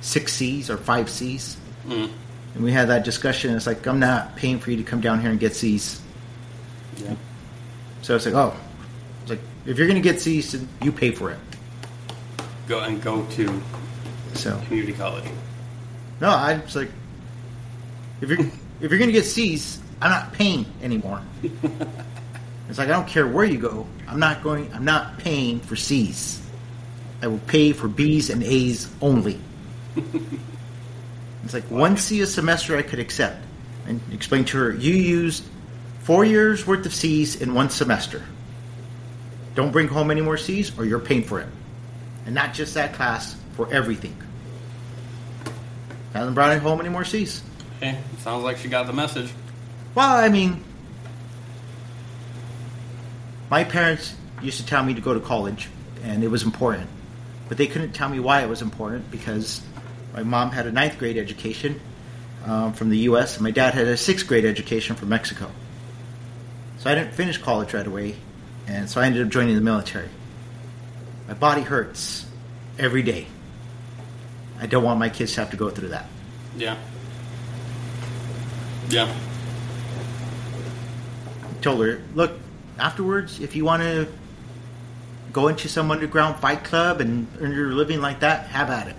[0.00, 1.56] six C's or five C's.
[1.86, 2.10] Mm.
[2.54, 3.54] And we had that discussion.
[3.54, 6.00] It's like I'm not paying for you to come down here and get C's.
[6.96, 7.14] Yeah.
[8.02, 8.54] So it's like, oh,
[9.22, 11.38] it's like if you're gonna get C's, you pay for it.
[12.66, 13.62] Go and go to
[14.34, 15.24] So community college.
[16.20, 16.90] no, I was like,
[18.20, 18.40] if you're
[18.80, 21.22] if you're gonna get C's, I'm not paying anymore.
[22.68, 23.86] it's like I don't care where you go.
[24.08, 24.72] I'm not going.
[24.74, 26.40] I'm not paying for C's.
[27.22, 29.38] I will pay for B's and A's only.
[31.44, 33.44] it's like one C a semester I could accept,
[33.86, 35.44] and explain to her you used
[36.00, 38.22] four years worth of C's in one semester.
[39.54, 41.48] Don't bring home any more C's, or you're paying for it,
[42.26, 44.16] and not just that class for everything.
[46.12, 47.42] Hasn't brought home any more C's.
[47.76, 49.30] Okay, sounds like she got the message.
[49.94, 50.62] Well, I mean,
[53.50, 55.68] my parents used to tell me to go to college,
[56.02, 56.88] and it was important.
[57.48, 59.60] But they couldn't tell me why it was important because
[60.12, 61.80] my mom had a ninth grade education
[62.44, 65.50] um, from the U.S., and my dad had a sixth grade education from Mexico.
[66.78, 68.16] So I didn't finish college right away,
[68.66, 70.08] and so I ended up joining the military.
[71.28, 72.26] My body hurts
[72.78, 73.26] every day.
[74.58, 76.06] I don't want my kids to have to go through that.
[76.56, 76.76] Yeah.
[78.88, 79.14] Yeah.
[81.42, 82.32] I told her, look,
[82.78, 84.08] afterwards, if you want to
[85.32, 88.96] go into some underground fight club and earn your living like that, have at it.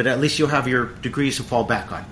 [0.00, 2.06] But at least you'll have your degrees to fall back on.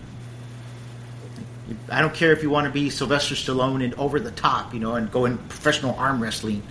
[1.89, 4.81] I don't care if you want to be Sylvester Stallone and over the top, you
[4.81, 6.63] know, and go in professional arm wrestling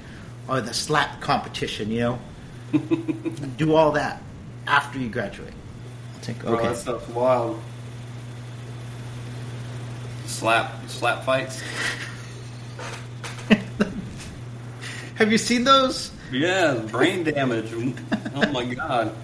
[0.47, 2.19] or the slap competition, you know.
[3.57, 4.21] Do all that
[4.67, 5.55] after you graduate.
[6.17, 6.67] I think, okay.
[6.67, 7.59] that stuff's wild.
[10.27, 11.63] Slap, slap fights.
[15.15, 16.11] have you seen those?
[16.31, 17.73] Yeah, brain damage.
[17.73, 19.15] oh my god.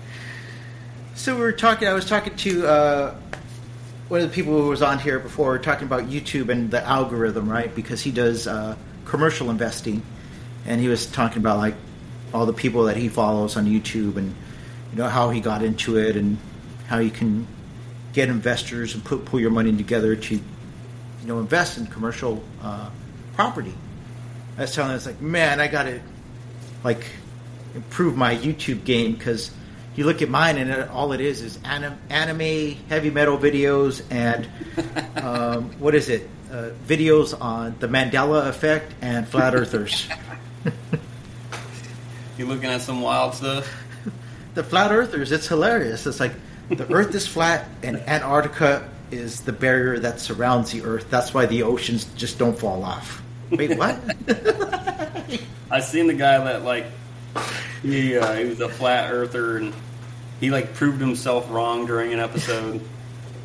[1.24, 1.88] So we were talking.
[1.88, 3.16] I was talking to uh,
[4.10, 7.50] one of the people who was on here before, talking about YouTube and the algorithm,
[7.50, 7.74] right?
[7.74, 10.02] Because he does uh, commercial investing,
[10.66, 11.76] and he was talking about like
[12.34, 14.36] all the people that he follows on YouTube, and
[14.92, 16.38] you know how he got into it, and
[16.88, 17.48] how you can
[18.12, 20.42] get investors and put pull your money together to, you
[21.26, 22.90] know, invest in commercial uh,
[23.34, 23.74] property.
[24.58, 26.02] I was telling him, it's like, man, I got to
[26.84, 27.06] like
[27.76, 29.52] improve my YouTube game because
[29.96, 34.04] you look at mine and it, all it is is anim, anime, heavy metal videos,
[34.10, 34.48] and
[35.24, 36.30] um, what is it?
[36.52, 40.08] Uh, videos on the Mandela effect and flat earthers.
[42.38, 43.72] You looking at some wild stuff?
[44.56, 46.08] the flat earthers, it's hilarious.
[46.08, 46.34] It's like
[46.70, 51.10] the Earth is flat and Antarctica is the barrier that surrounds the Earth.
[51.12, 53.22] That's why the oceans just don't fall off.
[53.52, 54.00] Wait, what?
[55.70, 56.86] I seen the guy that like
[57.84, 59.74] he uh, he was a flat earther and
[60.40, 62.82] he like proved himself wrong during an episode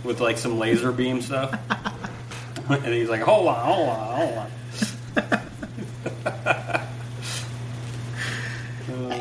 [0.05, 1.59] with like some laser beam stuff.
[2.69, 4.49] and he's like, hold on, hold on, hold on.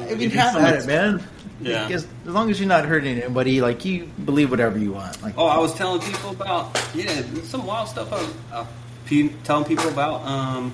[0.09, 1.23] I mean, have at it, man.
[1.59, 1.87] Yeah.
[1.87, 5.21] As, as long as you're not hurting anybody, like you believe whatever you want.
[5.23, 8.13] Like, Oh, I was telling people about yeah, some wild stuff.
[8.13, 8.65] I, uh,
[9.05, 10.73] pe- telling people about um,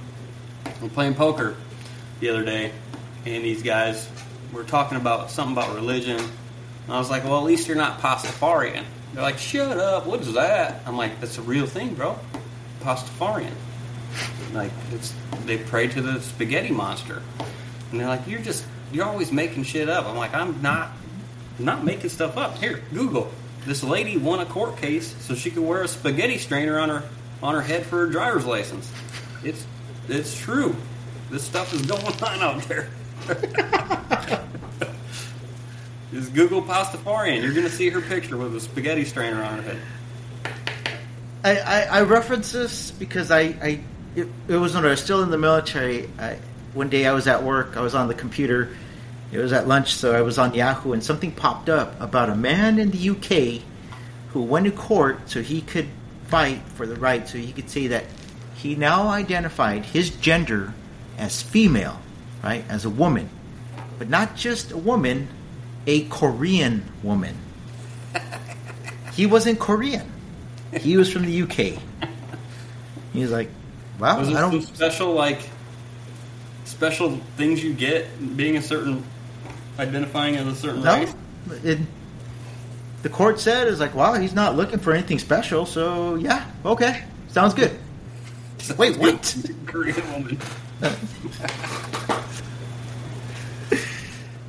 [0.81, 1.55] I'm playing poker
[2.19, 2.71] the other day,
[3.25, 4.07] and these guys
[4.53, 6.19] were talking about something about religion.
[6.19, 8.83] And I was like, well, at least you're not Pastafarian.
[9.13, 10.05] They're like, shut up.
[10.05, 10.81] What is that?
[10.85, 12.17] I'm like, that's a real thing, bro.
[12.81, 13.53] Pastafarian.
[14.53, 15.13] Like it's
[15.45, 17.23] they pray to the spaghetti monster,
[17.89, 20.05] and they're like, you're just you're always making shit up.
[20.05, 20.91] I'm like, I'm not
[21.57, 22.57] not making stuff up.
[22.57, 23.31] Here, Google.
[23.65, 27.03] This lady won a court case so she could wear a spaghetti strainer on her
[27.41, 28.91] on her head for her driver's license.
[29.43, 29.65] It's
[30.07, 30.75] it's true.
[31.31, 32.89] This stuff is going on out there.
[36.13, 37.41] Just Google Pastafarian.
[37.41, 39.79] You're gonna see her picture with a spaghetti strainer on her head.
[41.43, 43.79] I, I, I reference this because I, I
[44.15, 46.07] it, it was when I was still in the military.
[46.19, 46.37] I,
[46.75, 47.77] one day I was at work.
[47.77, 48.69] I was on the computer.
[49.31, 52.35] It was at lunch, so I was on Yahoo, and something popped up about a
[52.35, 53.63] man in the UK
[54.29, 55.87] who went to court so he could
[56.27, 58.05] fight for the right, so he could say that
[58.55, 60.75] he now identified his gender
[61.17, 61.99] as female,
[62.43, 63.27] right, as a woman,
[63.97, 65.27] but not just a woman,
[65.87, 67.35] a Korean woman.
[69.13, 70.09] he wasn't Korean.
[70.73, 71.79] He was from the UK.
[73.13, 73.49] He was like,
[73.99, 75.49] wow, Was I some don't." special like
[76.65, 79.03] special things you get being a certain
[79.77, 81.13] identifying as a certain No, race?
[81.63, 81.77] it,
[83.03, 87.03] the court said is like, wow, he's not looking for anything special." So yeah, okay,
[87.27, 87.77] sounds good.
[88.77, 89.35] Wait, what?
[89.65, 90.39] Korean woman.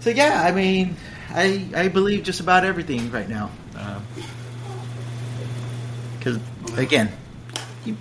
[0.01, 0.97] So yeah, I mean,
[1.35, 3.51] I I believe just about everything right now.
[6.18, 6.39] Because
[6.76, 7.11] again,
[7.85, 7.97] you,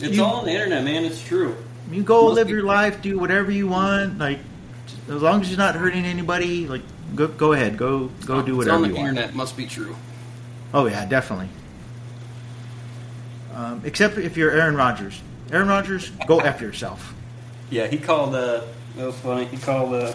[0.00, 1.04] It's You- all on the internet, man.
[1.04, 1.56] It's true.
[1.90, 4.18] you go Most live your life, do whatever you want.
[4.18, 4.40] Like
[5.08, 6.82] as long as you're not hurting anybody, like
[7.14, 8.76] go go ahead, go go do whatever.
[8.76, 9.08] It's on the you want.
[9.10, 9.34] internet.
[9.34, 9.94] Must be true.
[10.72, 11.48] Oh yeah, definitely.
[13.54, 15.20] Um, except if you're Aaron Rodgers.
[15.52, 17.14] Aaron Rodgers, go f yourself.
[17.70, 18.34] Yeah, he called.
[18.34, 18.62] Uh,
[18.96, 19.44] that was funny.
[19.46, 20.12] He called uh,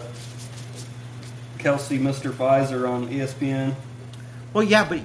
[1.60, 2.32] Kelce Mr.
[2.32, 3.74] Pfizer on ESPN.
[4.52, 5.00] Well, yeah, but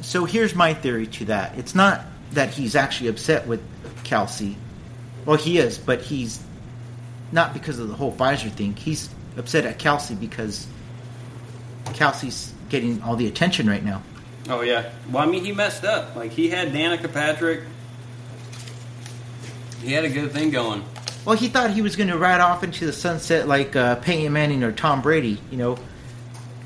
[0.00, 1.58] so here's my theory to that.
[1.58, 2.02] It's not
[2.32, 3.62] that he's actually upset with
[4.04, 4.54] Kelce.
[5.24, 6.42] Well, he is, but he's
[7.32, 8.76] not because of the whole Pfizer thing.
[8.76, 10.66] He's upset at Kelce because
[11.86, 14.02] Kelce's getting all the attention right now.
[14.48, 14.90] Oh yeah.
[15.10, 16.16] Well, I mean, he messed up.
[16.16, 17.62] Like he had Danica Patrick.
[19.82, 20.84] He had a good thing going.
[21.24, 24.32] Well, he thought he was going to ride off into the sunset like uh, Peyton
[24.32, 25.40] Manning or Tom Brady.
[25.50, 25.78] You know,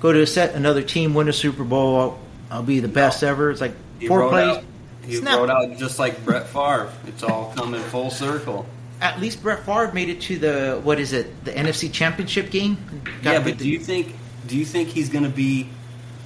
[0.00, 1.96] go to a set another team, win a Super Bowl.
[1.96, 2.18] I'll,
[2.50, 3.50] I'll be the best ever.
[3.50, 4.56] It's like He four rode plays.
[4.58, 4.64] Out,
[5.04, 5.38] he Snap.
[5.38, 6.92] rode out just like Brett Favre.
[7.06, 8.66] It's all coming full circle.
[9.00, 11.44] At least Brett Favre made it to the what is it?
[11.44, 12.76] The NFC Championship game.
[13.22, 14.14] Got yeah, but the- do you think
[14.46, 15.68] do you think he's going to be?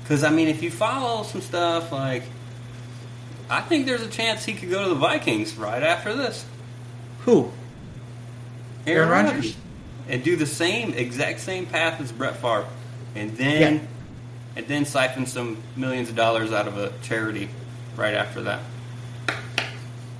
[0.03, 2.23] Because I mean, if you follow some stuff, like
[3.51, 6.45] I think there's a chance he could go to the Vikings right after this.
[7.25, 7.51] who?
[8.87, 9.35] Aaron, Aaron Rodgers.
[9.35, 9.57] Rodgers?
[10.09, 12.67] and do the same exact same path as Brett Favre,
[13.15, 13.81] and then Yeah.
[14.57, 17.49] and then siphon some millions of dollars out of a charity
[17.97, 18.61] right after that.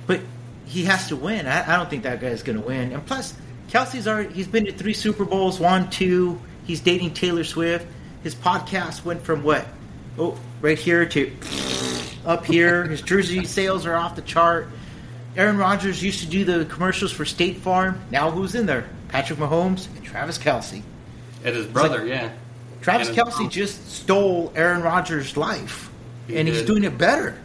[0.07, 0.21] But
[0.65, 1.47] he has to win.
[1.47, 2.91] I, I don't think that guy's going to win.
[2.91, 3.33] And plus,
[3.69, 6.39] Kelce's already he's been to three Super Bowls, won two.
[6.65, 7.85] He's dating Taylor Swift.
[8.23, 9.65] His podcast went from what?
[10.17, 11.31] Oh, right here to
[12.25, 12.85] up here.
[12.85, 14.67] His jersey sales are off the chart.
[15.35, 17.99] Aaron Rodgers used to do the commercials for State Farm.
[18.11, 18.87] Now who's in there?
[19.07, 20.83] Patrick Mahomes and Travis Kelce.
[21.43, 22.31] And his brother, yeah.
[22.83, 25.89] Travis And Kelce just stole Aaron Rodgers' life,
[26.27, 27.39] He and he's doing it better.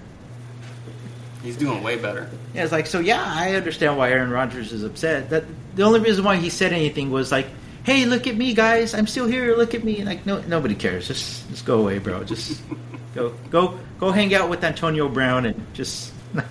[1.45, 2.29] He's doing way better.
[2.53, 2.99] Yeah, it's like so.
[2.99, 5.31] Yeah, I understand why Aaron Rodgers is upset.
[5.31, 5.45] That
[5.77, 7.47] the only reason why he said anything was like,
[7.85, 8.95] "Hey, look at me, guys!
[8.95, 9.55] I'm still here.
[9.57, 11.07] Look at me!" Like, no, nobody cares.
[11.07, 12.25] Just, just go away, bro.
[12.25, 12.61] Just
[13.15, 16.13] go, go, go, hang out with Antonio Brown and just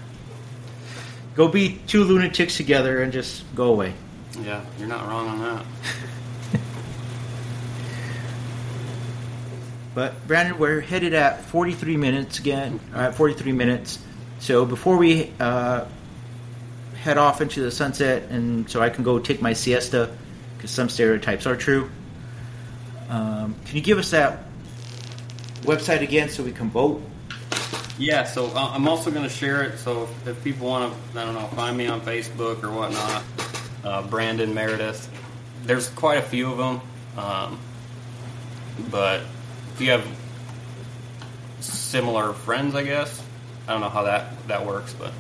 [1.36, 3.94] go be two lunatics together and just go away.
[4.42, 5.66] Yeah, you're not wrong on that.
[9.98, 12.80] But Brandon, we're headed at 43 minutes again.
[12.94, 13.98] All right, 43 minutes.
[14.38, 15.86] So before we uh,
[17.02, 20.16] head off into the sunset, and so I can go take my siesta,
[20.56, 21.90] because some stereotypes are true.
[23.10, 24.44] Um, can you give us that
[25.62, 27.02] website again so we can vote?
[27.98, 29.80] Yeah, so uh, I'm also going to share it.
[29.80, 33.24] So if, if people want to, I don't know, find me on Facebook or whatnot,
[33.84, 35.10] uh, Brandon Meredith.
[35.64, 36.82] There's quite a few of them,
[37.18, 37.60] um,
[38.92, 39.22] but
[39.78, 40.06] if you have
[41.60, 43.22] similar friends, I guess
[43.68, 45.14] I don't know how that that works, but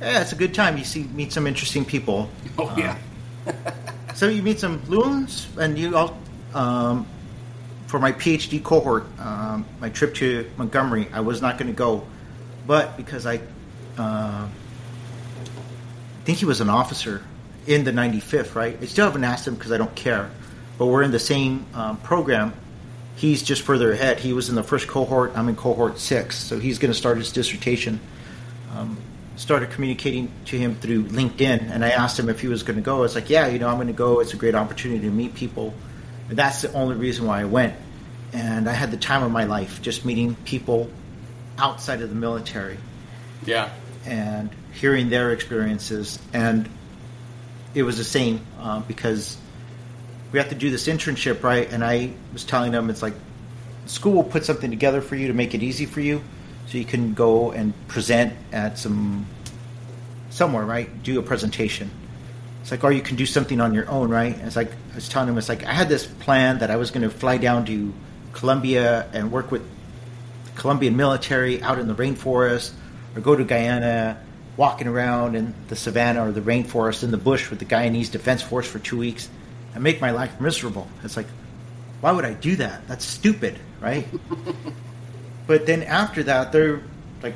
[0.00, 0.76] Yeah, it's a good time.
[0.76, 2.28] You see, meet some interesting people.
[2.58, 2.98] Oh, yeah.
[4.14, 6.16] So you meet some loons, and you all
[6.54, 7.06] um,
[7.86, 11.06] for my PhD cohort, um, my trip to Montgomery.
[11.12, 12.06] I was not going to go,
[12.66, 13.40] but because I
[13.98, 14.48] uh,
[16.24, 17.22] think he was an officer
[17.66, 18.78] in the 95th, right?
[18.80, 20.30] I still haven't asked him because I don't care.
[20.78, 22.54] But we're in the same um, program.
[23.16, 24.20] He's just further ahead.
[24.20, 25.32] He was in the first cohort.
[25.34, 27.98] I'm in cohort six, so he's going to start his dissertation
[28.76, 28.96] um,
[29.36, 32.82] started communicating to him through LinkedIn, and I asked him if he was going to
[32.82, 32.98] go.
[32.98, 34.20] I was like, "Yeah, you know, I'm going to go.
[34.20, 35.74] It's a great opportunity to meet people."
[36.28, 37.74] And that's the only reason why I went.
[38.32, 40.90] And I had the time of my life just meeting people
[41.58, 42.76] outside of the military
[43.44, 43.70] Yeah.
[44.04, 46.18] and hearing their experiences.
[46.32, 46.68] And
[47.74, 49.36] it was the same uh, because
[50.32, 51.70] we have to do this internship, right?
[51.72, 53.14] And I was telling them it's like
[53.86, 56.22] school will put something together for you to make it easy for you,
[56.66, 59.26] so you can go and present at some
[60.30, 61.02] somewhere, right?
[61.02, 61.90] Do a presentation.
[62.62, 64.34] It's like, or you can do something on your own, right?
[64.34, 66.76] And it's like I was telling them, it's like I had this plan that I
[66.76, 67.94] was going to fly down to
[68.32, 69.62] Colombia and work with
[70.46, 72.72] the Colombian military out in the rainforest,
[73.14, 74.20] or go to Guyana,
[74.56, 78.42] walking around in the savannah or the rainforest in the bush with the Guyanese Defense
[78.42, 79.28] Force for two weeks,
[79.76, 80.88] and make my life miserable.
[81.04, 81.26] It's like,
[82.00, 82.88] why would I do that?
[82.88, 84.06] That's stupid, right?
[85.46, 86.80] but then after that, they're
[87.22, 87.34] like,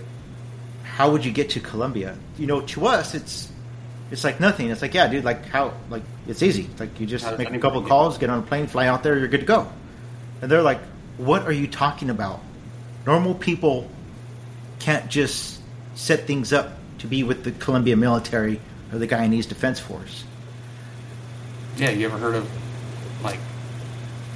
[0.83, 2.17] how would you get to Colombia?
[2.39, 3.53] You know, to us, it's
[4.11, 4.71] it's like nothing.
[4.71, 6.63] It's like, yeah, dude, like how, like it's easy.
[6.63, 9.03] It's like you just How make a couple calls, get on a plane, fly out
[9.03, 9.71] there, you're good to go.
[10.41, 10.81] And they're like,
[11.19, 12.41] what are you talking about?
[13.07, 13.87] Normal people
[14.79, 15.61] can't just
[15.95, 18.61] set things up to be with the Colombian military
[18.93, 20.25] or the Guyanese Defense Force.
[21.81, 21.91] Yeah.
[21.91, 22.51] You ever heard of
[23.23, 23.41] like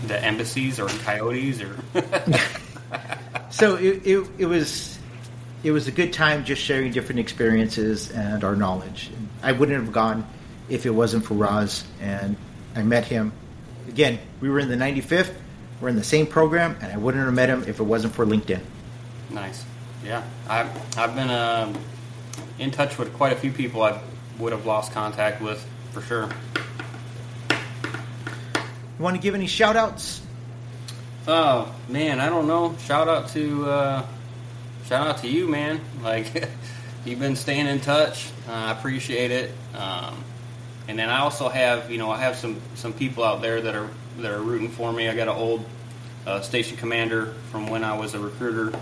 [0.07, 1.77] the embassies or coyotes or?
[3.55, 4.99] So it, it, it was
[5.63, 9.13] it was a good time just sharing different experiences and our knowledge.
[9.45, 10.27] I wouldn't have gone
[10.69, 12.37] if it wasn't for Roz, and
[12.75, 13.33] I met him.
[13.87, 15.33] Again, we were in the 95th.
[15.81, 18.27] We're in the same program, and I wouldn't have met him if it wasn't for
[18.27, 18.61] LinkedIn.
[19.31, 19.65] Nice.
[20.05, 21.79] Yeah, I've I've been um,
[22.59, 24.01] in touch with quite a few people I
[24.41, 26.29] would have lost contact with for sure.
[28.99, 30.21] You want to give any shout outs?
[31.27, 32.77] Oh man, I don't know.
[32.87, 34.07] Shout out to uh,
[34.87, 35.81] shout out to you, man.
[36.03, 36.49] Like
[37.05, 38.31] you've been staying in touch.
[38.47, 39.51] Uh, I appreciate it.
[39.75, 40.23] Um,
[40.87, 43.75] and then I also have you know I have some some people out there that
[43.75, 43.89] are
[44.19, 45.09] that are rooting for me.
[45.09, 45.65] I got an old
[46.27, 48.79] uh, station commander from when I was a recruiter.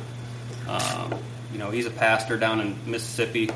[0.68, 1.14] Um,
[1.52, 3.50] you know, he's a pastor down in Mississippi.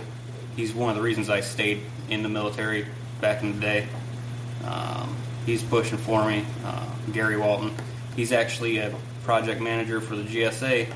[0.54, 2.86] He's one of the reasons I stayed in the military
[3.20, 3.88] back in the day.
[4.64, 5.16] Um,
[5.46, 6.44] he's pushing for me.
[6.64, 7.72] Uh, Gary Walton.
[8.14, 8.94] He's actually a
[9.24, 10.88] project manager for the GSA.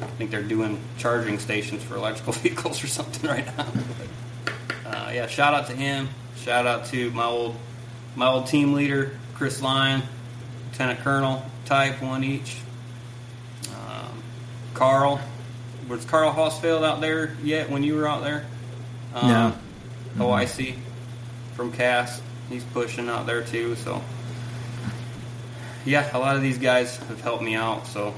[0.00, 3.66] I think they're doing charging stations for electrical vehicles or something right now.
[4.86, 6.08] Uh, yeah, shout out to him.
[6.36, 7.56] Shout out to my old
[8.16, 10.02] my old team leader, Chris Lyon,
[10.70, 12.56] Lieutenant Colonel, type one each.
[13.68, 14.22] Um,
[14.74, 15.20] Carl,
[15.88, 18.46] was Carl Hosfeld out there yet when you were out there?
[19.14, 19.28] Um,
[20.16, 20.26] No.
[20.26, 20.74] OIC
[21.54, 22.20] from Cass.
[22.48, 23.76] He's pushing out there too.
[23.76, 24.02] So
[25.84, 27.86] yeah, a lot of these guys have helped me out.
[27.86, 28.14] So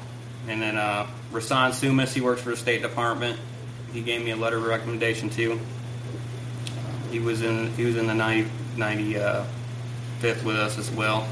[0.49, 3.39] and then uh, Rasan Sumas, he works for the State Department.
[3.93, 5.61] He gave me a letter of recommendation too.
[7.11, 11.27] He was in he was in the 90, 95th with us as well.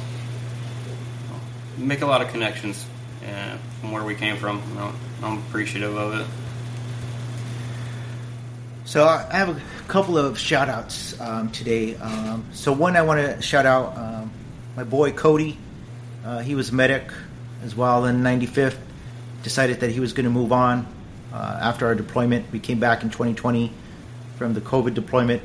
[1.76, 2.84] Make a lot of connections
[3.24, 4.60] uh, from where we came from.
[5.22, 6.26] I'm appreciative of it.
[8.88, 11.96] So I have a couple of shout outs um, today.
[11.96, 14.30] Um, so one I want to shout out um,
[14.76, 15.58] my boy Cody.
[16.24, 17.04] Uh, he was medic
[17.62, 18.78] as well in 95th.
[19.42, 20.86] Decided that he was going to move on
[21.34, 22.50] uh, after our deployment.
[22.50, 23.70] We came back in 2020
[24.38, 25.42] from the COVID deployment,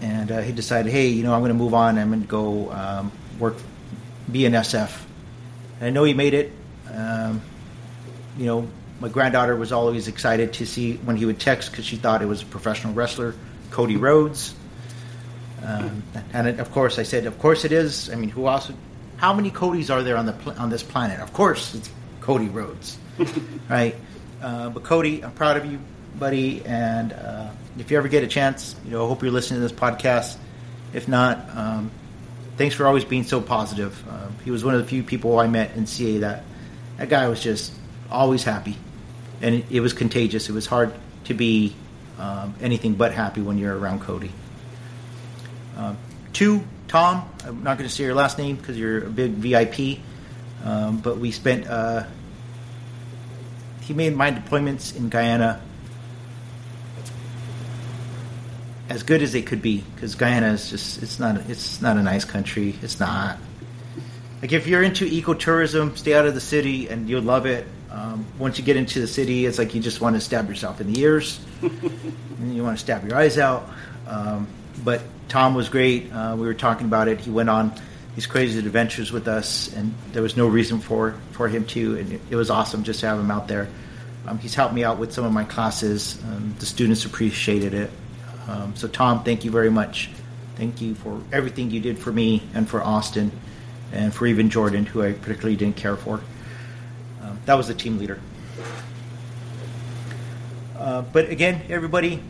[0.00, 1.98] and uh, he decided, hey, you know, I'm going to move on.
[1.98, 3.56] I'm going to go um, work,
[4.32, 4.98] be an SF.
[5.80, 6.52] And I know he made it.
[6.90, 7.42] Um,
[8.38, 8.68] you know,
[9.00, 12.26] my granddaughter was always excited to see when he would text because she thought it
[12.26, 13.34] was a professional wrestler,
[13.70, 14.54] Cody Rhodes.
[15.62, 18.10] Um, and it, of course, I said, of course it is.
[18.10, 18.68] I mean, who else?
[18.68, 18.76] Would,
[19.16, 21.20] how many Codys are there on the pl- on this planet?
[21.20, 21.90] Of course, it's
[22.20, 22.98] Cody Rhodes,
[23.68, 23.94] right?
[24.40, 25.80] Uh, but Cody, I'm proud of you,
[26.14, 26.64] buddy.
[26.64, 29.68] And uh, if you ever get a chance, you know, I hope you're listening to
[29.68, 30.36] this podcast.
[30.92, 31.90] If not, um,
[32.56, 34.02] thanks for always being so positive.
[34.08, 36.44] Uh, he was one of the few people I met in CA that
[36.98, 37.72] that guy was just
[38.10, 38.76] always happy,
[39.40, 40.48] and it, was contagious.
[40.48, 41.74] It was hard to be
[42.18, 44.30] um, anything but happy when you're around Cody.
[45.76, 45.98] Um,
[46.32, 47.28] two, Tom.
[47.44, 49.98] I'm not going to say your last name because you're a big VIP,
[50.64, 51.66] um, but we spent.
[51.66, 52.04] Uh,
[53.82, 55.60] he made my deployments in Guyana
[58.88, 62.02] as good as they could be because Guyana is just it's not it's not a
[62.02, 62.74] nice country.
[62.82, 63.38] It's not.
[64.42, 67.66] Like if you're into ecotourism, stay out of the city and you'll love it.
[67.96, 70.82] Um, once you get into the city, it's like you just want to stab yourself
[70.82, 73.70] in the ears, and you want to stab your eyes out.
[74.06, 74.46] Um,
[74.84, 76.12] but Tom was great.
[76.12, 77.20] Uh, we were talking about it.
[77.20, 77.72] He went on
[78.14, 81.96] these crazy adventures with us, and there was no reason for for him to.
[81.98, 83.66] And it, it was awesome just to have him out there.
[84.26, 86.22] Um, he's helped me out with some of my classes.
[86.24, 87.90] Um, the students appreciated it.
[88.46, 90.10] Um, so, Tom, thank you very much.
[90.56, 93.32] Thank you for everything you did for me and for Austin
[93.92, 96.20] and for even Jordan, who I particularly didn't care for.
[97.46, 98.20] That was the team leader.
[100.76, 102.22] Uh, but again, everybody,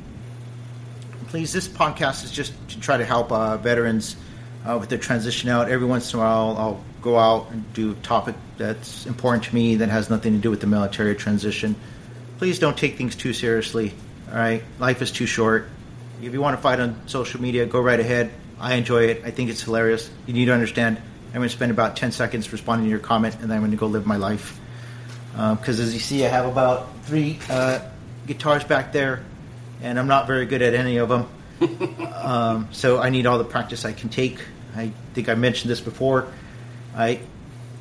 [1.29, 4.17] please, this podcast is just to try to help uh, veterans
[4.65, 5.69] uh, with their transition out.
[5.69, 9.55] Every once in a while, I'll go out and do a topic that's important to
[9.55, 11.75] me that has nothing to do with the military transition.
[12.39, 13.95] Please don't take things too seriously.
[14.31, 15.69] All right, life is too short.
[16.23, 18.31] If you want to fight on social media, go right ahead.
[18.59, 19.23] I enjoy it.
[19.25, 20.11] I think it's hilarious.
[20.27, 20.99] You need to understand.
[21.29, 23.71] I'm going to spend about 10 seconds responding to your comment, and then I'm going
[23.71, 24.59] to go live my life.
[25.37, 27.81] Because uh, as you see, I have about three uh,
[28.27, 29.23] guitars back there,
[29.83, 31.29] and I'm not very good at any of them.
[32.15, 34.39] um, so I need all the practice I can take.
[34.75, 36.33] I think I mentioned this before.
[36.95, 37.21] I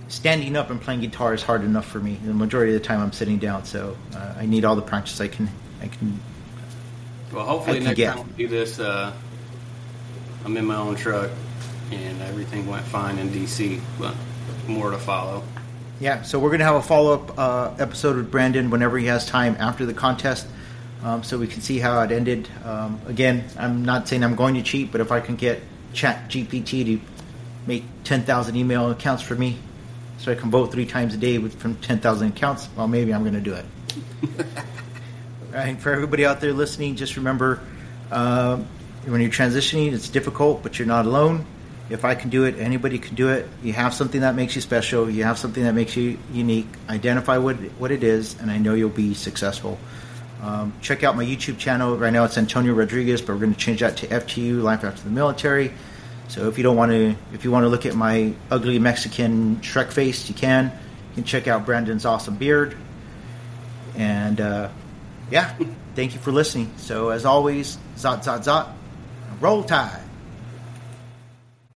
[0.08, 2.20] standing up and playing guitar is hard enough for me.
[2.24, 5.20] The majority of the time, I'm sitting down, so uh, I need all the practice
[5.22, 5.49] I can.
[5.82, 6.20] I can.
[7.34, 8.16] Well, hopefully can next get.
[8.16, 9.12] time we do this, uh,
[10.45, 11.32] I'm in my own truck
[11.91, 14.16] and everything went fine in DC, but
[14.68, 15.43] more to follow.
[15.98, 19.06] Yeah, so we're going to have a follow up uh, episode with Brandon whenever he
[19.06, 20.46] has time after the contest,
[21.02, 22.50] um, so we can see how it ended.
[22.66, 25.62] Um, again, I'm not saying I'm going to cheat, but if I can get
[25.93, 27.02] Chat GPT to
[27.66, 29.58] make 10,000 email accounts for me,
[30.18, 33.22] so I can vote three times a day with, from 10,000 accounts, well, maybe I'm
[33.22, 33.66] going to do it.
[35.54, 37.62] and for everybody out there listening, just remember
[38.12, 38.58] uh,
[39.06, 41.46] when you're transitioning, it's difficult, but you're not alone
[41.90, 43.48] if I can do it, anybody can do it.
[43.62, 45.10] You have something that makes you special.
[45.10, 46.68] You have something that makes you unique.
[46.90, 49.78] Identify what what it is, and I know you'll be successful.
[50.42, 51.98] Um, check out my YouTube channel.
[51.98, 55.04] Right now it's Antonio Rodriguez, but we're going to change that to FTU Life After
[55.04, 55.72] the Military.
[56.28, 59.58] So if you don't want to, if you want to look at my ugly Mexican
[59.58, 60.66] Shrek face, you can.
[60.66, 62.76] You can check out Brandon's awesome beard.
[63.96, 64.70] And uh,
[65.30, 65.56] yeah,
[65.96, 66.74] thank you for listening.
[66.78, 68.72] So as always, zot zot zot,
[69.40, 70.05] roll tide.